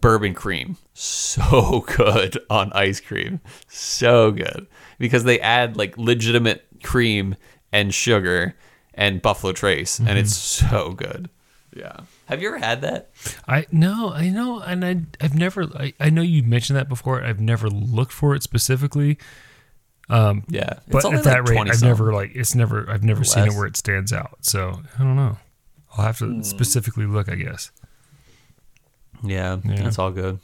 [0.00, 0.78] bourbon cream.
[0.94, 3.40] So good on ice cream.
[3.68, 4.66] So good
[4.98, 7.36] because they add like legitimate cream
[7.70, 8.56] and sugar
[8.94, 11.30] and Buffalo Trace, and it's so good.
[11.74, 12.00] Yeah.
[12.32, 13.10] Have you ever had that?
[13.46, 15.64] I no, I know, and I I've never.
[15.76, 17.22] I, I know you mentioned that before.
[17.22, 19.18] I've never looked for it specifically.
[20.10, 20.80] Um, Yeah.
[20.88, 22.90] but at that rate, I've never like it's never.
[22.90, 24.38] I've never seen it where it stands out.
[24.40, 25.38] So I don't know.
[25.96, 26.42] I'll have to Hmm.
[26.42, 27.28] specifically look.
[27.30, 27.70] I guess.
[29.22, 29.82] Yeah, Yeah.
[29.82, 30.38] that's all good.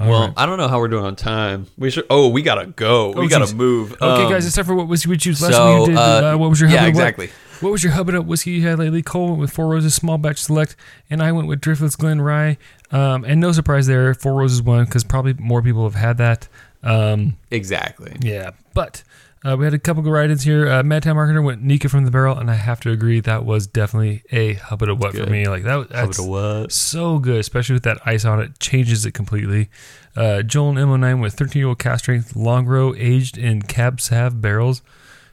[0.00, 0.34] All well, right.
[0.36, 1.66] I don't know how we're doing on time.
[1.76, 2.06] We should.
[2.08, 3.08] Oh, we gotta go.
[3.10, 3.94] we Oh, gotta move.
[3.94, 5.42] Okay, Um, guys, time for what was we choose.
[5.42, 5.96] Last so, week you did.
[5.98, 7.30] uh, Uh, what was your yeah, exactly.
[7.60, 9.02] What was your Hubbard Up whiskey you had lately?
[9.02, 10.76] Cole went with Four Roses Small Batch Select,
[11.10, 12.56] and I went with Driftless Glen Rye.
[12.92, 16.46] Um, and no surprise there, Four Roses won because probably more people have had that.
[16.84, 18.14] Um, Exactly.
[18.20, 19.02] Yeah, but
[19.44, 20.68] Uh, we had a couple of write-ins here.
[20.68, 23.66] Uh, Madtown Marketer went Nikka from the barrel, and I have to agree that was
[23.68, 25.46] definitely a hubbard of what for me.
[25.46, 26.72] Like that, was- that's what?
[26.72, 29.68] so good, especially with that ice on it, changes it completely.
[30.16, 34.40] Uh, Joel and Mo9 with 13 year old cask strength Longrow aged in cab sav
[34.40, 34.82] barrels.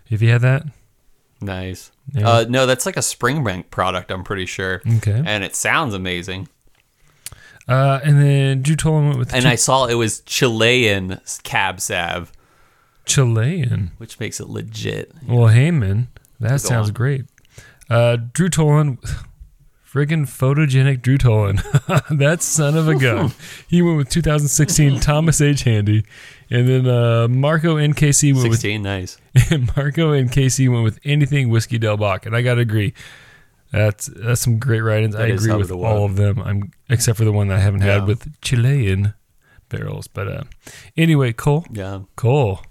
[0.10, 0.64] If you had that,
[1.42, 1.92] Nice.
[2.14, 2.28] Yeah.
[2.30, 4.12] Uh, no, that's like a Springbank product.
[4.12, 4.82] I'm pretty sure.
[4.98, 5.22] okay.
[5.26, 6.48] And it sounds amazing.
[7.68, 12.32] Uh, and then Drew Tolan went with And I saw it was Chilean cab sav,
[13.06, 13.92] Chilean.
[13.98, 15.12] which makes it legit.
[15.28, 16.94] Well, hey man, that Go sounds on.
[16.94, 17.26] great.
[17.90, 18.98] Uh, Drew Tolan,
[19.92, 21.58] friggin' photogenic Drew Tolan,
[22.20, 23.32] that son of a gun.
[23.68, 25.64] he went with 2016 Thomas H.
[25.64, 26.06] Handy,
[26.50, 29.18] and then uh, Marco NKC went with 16, nice.
[29.52, 32.94] and Marco and Casey went with anything whiskey Del Bac, and I gotta agree.
[33.72, 35.16] That's that's some great writings.
[35.16, 36.40] I agree with all of them.
[36.40, 39.14] I'm except for the one that I haven't had with Chilean
[39.70, 40.08] barrels.
[40.08, 40.44] But uh,
[40.96, 42.02] anyway, Cole, Yeah.
[42.16, 42.62] Cole,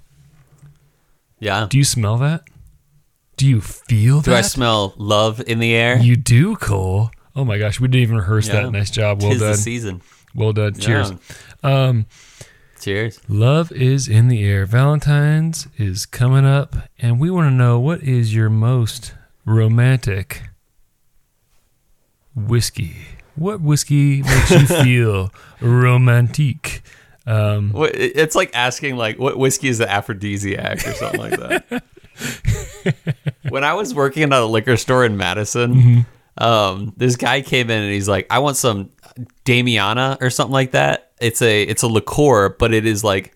[1.41, 1.67] Yeah.
[1.69, 2.45] do you smell that?
[3.37, 4.31] Do you feel Do that?
[4.31, 5.99] Do I smell love in the air?
[5.99, 7.11] You do, Cole.
[7.37, 8.63] Oh my gosh, we didn't even rehearse Yeah.
[8.63, 8.71] that.
[8.71, 9.21] Nice job.
[9.21, 9.57] Well Tis the done.
[9.57, 10.03] season.
[10.35, 10.75] Well done.
[10.75, 11.13] Cheers.
[11.65, 11.87] Yeah.
[11.89, 12.07] Um,
[12.85, 13.19] Cheers.
[13.29, 14.67] love is in the air.
[14.67, 19.15] Valentine's is coming up, and we want to know what is your most
[19.47, 20.43] romantic
[22.37, 22.95] whiskey?
[23.37, 26.83] What whiskey makes you feel romantic?
[27.27, 31.85] Um, It's like asking like what whiskey is the aphrodisiac or something like that.
[33.49, 36.05] when I was working at a liquor store in Madison,
[36.37, 38.91] um, this guy came in and he's like, "I want some
[39.47, 43.35] Damiana or something like that." It's a it's a liqueur, but it is like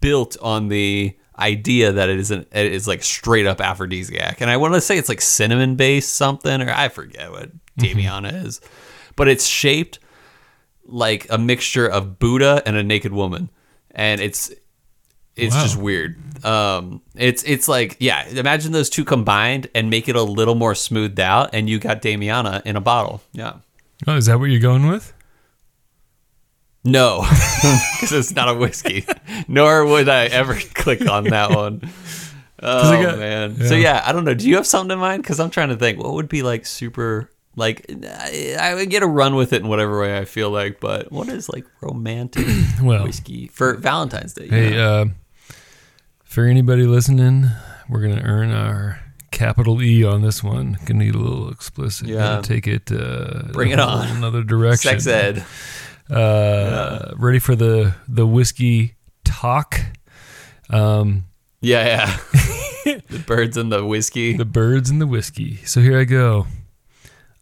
[0.00, 4.40] built on the idea that it is an it is like straight up aphrodisiac.
[4.40, 8.44] And I want to say it's like cinnamon based something, or I forget what Damiana
[8.44, 8.60] is,
[9.16, 9.98] but it's shaped
[10.86, 13.50] like a mixture of Buddha and a naked woman,
[13.90, 14.52] and it's
[15.34, 15.62] it's Wow.
[15.62, 16.44] just weird.
[16.44, 20.74] Um, it's it's like yeah, imagine those two combined and make it a little more
[20.74, 23.22] smoothed out, and you got Damiana in a bottle.
[23.32, 23.54] Yeah,
[24.06, 25.13] oh, is that what you're going with?
[26.84, 27.20] No,
[27.94, 29.04] because it's not a whiskey.
[29.48, 31.80] Nor would I ever click on that one.
[32.62, 33.56] Oh got- man.
[33.58, 33.66] yeah.
[33.68, 34.34] So yeah, I don't know.
[34.34, 35.22] Do you have something in mind?
[35.22, 35.98] Because I'm trying to think.
[35.98, 37.84] What would be like super like?
[37.90, 40.80] I, I would get a run with it in whatever way I feel like.
[40.80, 42.46] But what is like romantic
[42.82, 44.48] Well, whiskey for Valentine's Day?
[44.48, 45.06] Hey, uh,
[46.24, 47.46] for anybody listening,
[47.88, 50.78] we're gonna earn our capital E on this one.
[50.86, 52.08] Gonna need a little explicit.
[52.08, 52.40] Yeah.
[52.42, 52.90] Take it.
[52.90, 54.08] Uh, Bring it on.
[54.16, 54.90] Another direction.
[54.90, 55.44] sex ed.
[56.10, 58.94] Uh, Ready for the the whiskey
[59.24, 59.80] talk?
[60.70, 61.24] Um,
[61.60, 61.86] Yeah,
[62.84, 63.00] yeah.
[63.08, 64.36] the birds and the whiskey.
[64.36, 65.56] the birds and the whiskey.
[65.64, 66.46] So here I go.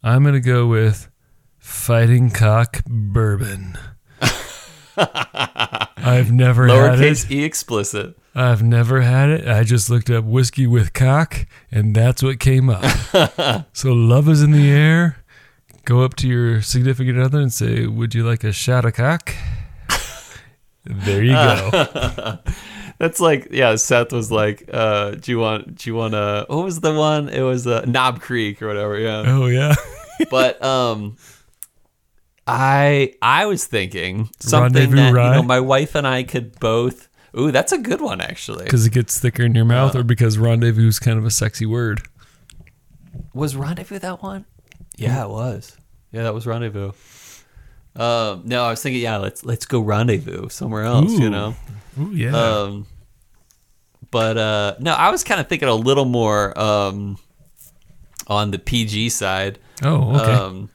[0.01, 1.09] I'm gonna go with
[1.57, 3.77] fighting cock bourbon.
[4.97, 7.01] I've never had it.
[7.01, 8.15] Lowercase e explicit.
[8.35, 9.47] I've never had it.
[9.47, 12.83] I just looked up whiskey with cock, and that's what came up.
[13.73, 15.22] so love is in the air.
[15.85, 19.33] Go up to your significant other and say, "Would you like a shot of cock?"
[20.85, 22.39] there you go.
[22.99, 23.75] That's like yeah.
[23.75, 25.75] Seth was like, uh, "Do you want?
[25.75, 26.45] Do you want a?
[26.47, 27.27] What was the one?
[27.27, 29.23] It was uh, Knob Creek or whatever." Yeah.
[29.25, 29.75] oh yeah,
[30.29, 31.17] but um,
[32.47, 37.09] I I was thinking something Rendezvous that you know my wife and I could both.
[37.37, 38.63] Ooh, that's a good one actually.
[38.63, 41.65] because it gets thicker in your mouth, or because rendezvous is kind of a sexy
[41.65, 42.03] word.
[43.33, 44.45] Was Rendezvous that one?
[44.95, 45.75] Yeah, it was.
[46.11, 46.91] Yeah, that was Rendezvous.
[47.95, 51.11] Um, no, I was thinking, yeah, let's let's go rendezvous somewhere else.
[51.11, 51.21] Ooh.
[51.21, 51.55] You know.
[51.99, 52.35] Ooh yeah.
[52.35, 52.87] Um,
[54.09, 57.17] but uh, no, I was kind of thinking a little more um,
[58.27, 59.59] on the PG side.
[59.83, 60.33] oh okay.
[60.33, 60.69] Um,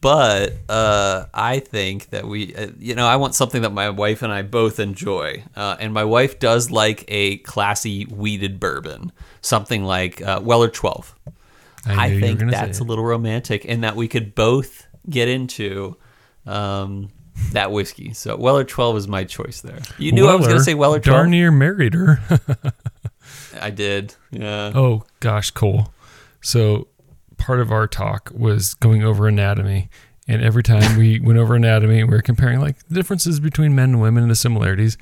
[0.00, 4.22] but uh, I think that we, uh, you know, I want something that my wife
[4.22, 5.42] and I both enjoy.
[5.56, 11.12] Uh, and my wife does like a classy wheated bourbon, something like uh, Weller 12.
[11.86, 15.96] I, were think that's a little romantic in that we could both get into
[16.46, 17.10] um,
[17.52, 18.12] that whiskey.
[18.12, 19.78] So Weller 12 is my choice there.
[19.98, 21.16] You knew I was going to say Weller 12?
[21.16, 22.20] Darn near married her.
[23.60, 24.14] I did.
[24.30, 24.72] Yeah.
[24.74, 25.92] Oh gosh, Cole.
[26.40, 26.88] So
[27.38, 29.88] part of our talk was going over anatomy,
[30.28, 33.90] and every time we went over anatomy, we were comparing like the differences between men
[33.90, 34.96] and women and the similarities.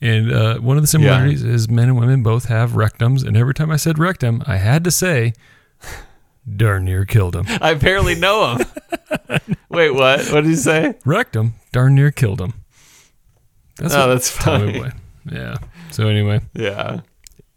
[0.00, 3.54] And uh, one of the similarities is men and women both have rectums, and every
[3.54, 5.32] time I said rectum, I had to say,
[6.56, 8.66] "Darn near killed him." I barely know him.
[9.68, 10.20] Wait, what?
[10.30, 10.94] What did you say?
[11.04, 11.54] Wrecked him.
[11.72, 12.54] darn near killed him.
[13.76, 14.72] That's Oh, that's funny.
[14.72, 14.92] Totally.
[15.30, 15.56] Yeah.
[15.90, 17.00] So anyway, Yeah.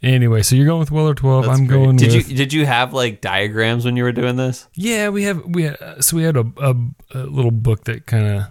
[0.01, 1.45] anyway, so you're going with Weller 12.
[1.45, 1.77] That's I'm great.
[1.77, 4.67] going Did with you did you have like diagrams when you were doing this?
[4.73, 6.75] Yeah, we have we had, so we had a, a,
[7.13, 8.43] a little book that kind of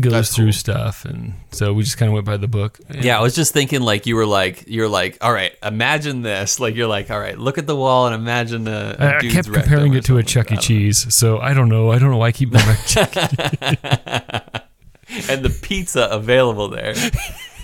[0.00, 0.52] goes That's through cool.
[0.52, 2.78] stuff, and so we just kind of went by the book.
[2.92, 6.58] Yeah, I was just thinking like you were like you're like all right, imagine this.
[6.58, 9.20] Like you're like all right, look at the wall and imagine a, a I, I
[9.20, 10.22] dude's kept comparing it to a.
[10.22, 11.92] Chuck e don't Cheese, so I don't know.
[11.92, 13.78] I don't know why I keep going back to Chuck E.
[13.82, 14.62] know.
[15.34, 16.94] and the pizza available there.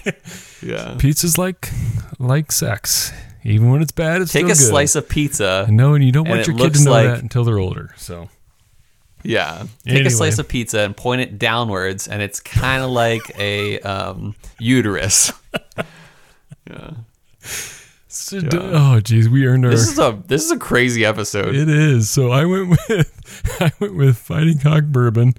[0.62, 1.68] yeah, Pizza's like
[2.18, 3.12] like sex.
[3.44, 4.68] Even when it's bad, it's take still a good.
[4.70, 5.66] slice of pizza.
[5.68, 7.92] No, and you don't want your kid to know like- that until they're older.
[7.96, 8.28] So
[9.22, 10.06] Yeah, take Anyway.
[10.06, 14.34] a slice of pizza and point it downwards, and it's kind of like a um,
[14.58, 15.32] uterus.
[16.68, 16.90] yeah,
[18.08, 19.70] So d- oh, geez, we earned our.
[19.70, 21.54] this is a this is a crazy episode.
[21.54, 22.10] It is.
[22.10, 25.34] So I went with I went with Fighting Cock Bourbon.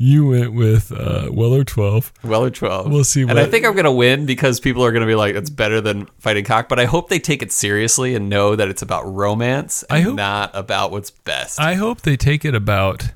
[0.00, 2.12] You went with uh, Weller Twelve.
[2.22, 2.88] Weller 12.
[2.88, 5.16] We'll see And I think I'm going to win because people are going to be
[5.16, 6.68] like, it's better than fighting cock.
[6.68, 10.14] But I hope they take it seriously and know that it's about romance and hope-
[10.14, 11.58] not about what's best.
[11.58, 13.08] I hope they take it about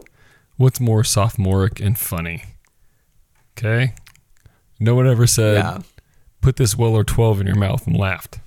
[0.56, 2.44] what's more sophomoric and funny.
[3.58, 3.94] Okay.
[4.80, 5.78] No one ever said yeah.
[6.40, 8.40] put this Weller Twelve in your mouth and laughed.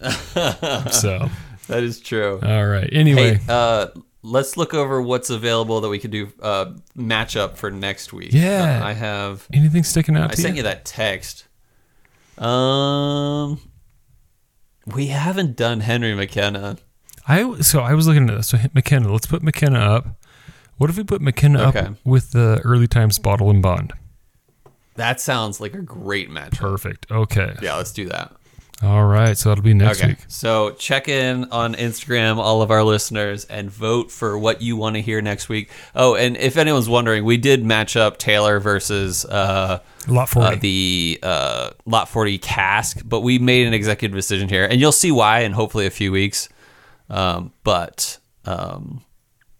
[0.00, 1.28] so
[1.68, 2.40] That is true.
[2.42, 2.88] all right.
[2.92, 3.86] Anyway, Hey, uh,
[4.22, 8.32] let's look over what's available that we could do uh, matchup for next week.
[8.32, 8.80] Yeah.
[8.82, 9.46] Uh, I have.
[9.52, 10.58] anything sticking out I to sent you?
[10.58, 11.46] you that text.
[12.38, 13.60] Um,
[14.86, 16.78] we haven't done Henry McKenna.
[17.28, 18.48] I so I was looking at this.
[18.48, 20.06] So McKenna, let's put McKenna up.
[20.82, 21.78] What if we put McKenna Okay.
[21.78, 23.92] up with the early times bottle and bond?
[24.96, 26.58] That sounds like a great match.
[26.58, 27.06] Perfect.
[27.08, 27.54] Okay.
[27.62, 28.32] Yeah, let's do that.
[28.82, 29.38] All right.
[29.38, 30.08] So that'll be next Okay.
[30.08, 30.18] week.
[30.26, 34.96] So check in on Instagram, all of our listeners, and vote for what you want
[34.96, 35.70] to hear next week.
[35.94, 39.78] Oh, and if anyone's wondering, we did match up Taylor versus uh,
[40.08, 40.56] Lot forty.
[40.56, 44.90] uh, the uh, Lot 40 cask, but we made an executive decision here, and you'll
[44.90, 46.48] see why in hopefully a few weeks.
[47.08, 49.02] Um, but um,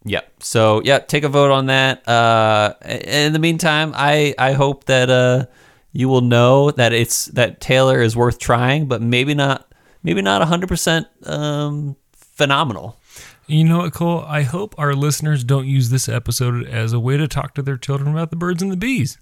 [0.04, 2.06] yeah, so yeah, take a vote on that.
[2.08, 5.46] Uh, in the meantime, I I hope that uh,
[5.92, 9.72] you will know that it's that Taylor is worth trying, but maybe not
[10.02, 12.98] maybe not hundred percent um, phenomenal.
[13.46, 14.24] you know what, Cole?
[14.26, 17.76] I hope our listeners don't use this episode as a way to talk to their
[17.76, 19.18] children about the birds and the bees.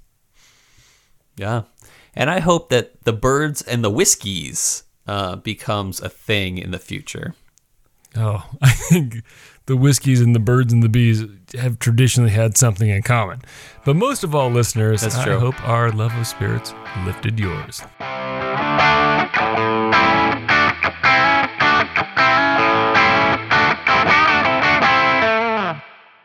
[1.36, 1.62] Yeah.
[2.14, 6.78] And I hope that the birds and the whiskeys uh, becomes a thing in the
[6.78, 7.34] future.
[8.16, 9.22] Oh, I think
[9.70, 11.22] the whiskeys and the birds and the bees
[11.56, 13.40] have traditionally had something in common.
[13.84, 15.38] But most of all, listeners, That's I true.
[15.38, 16.74] hope our love of spirits
[17.06, 17.80] lifted yours.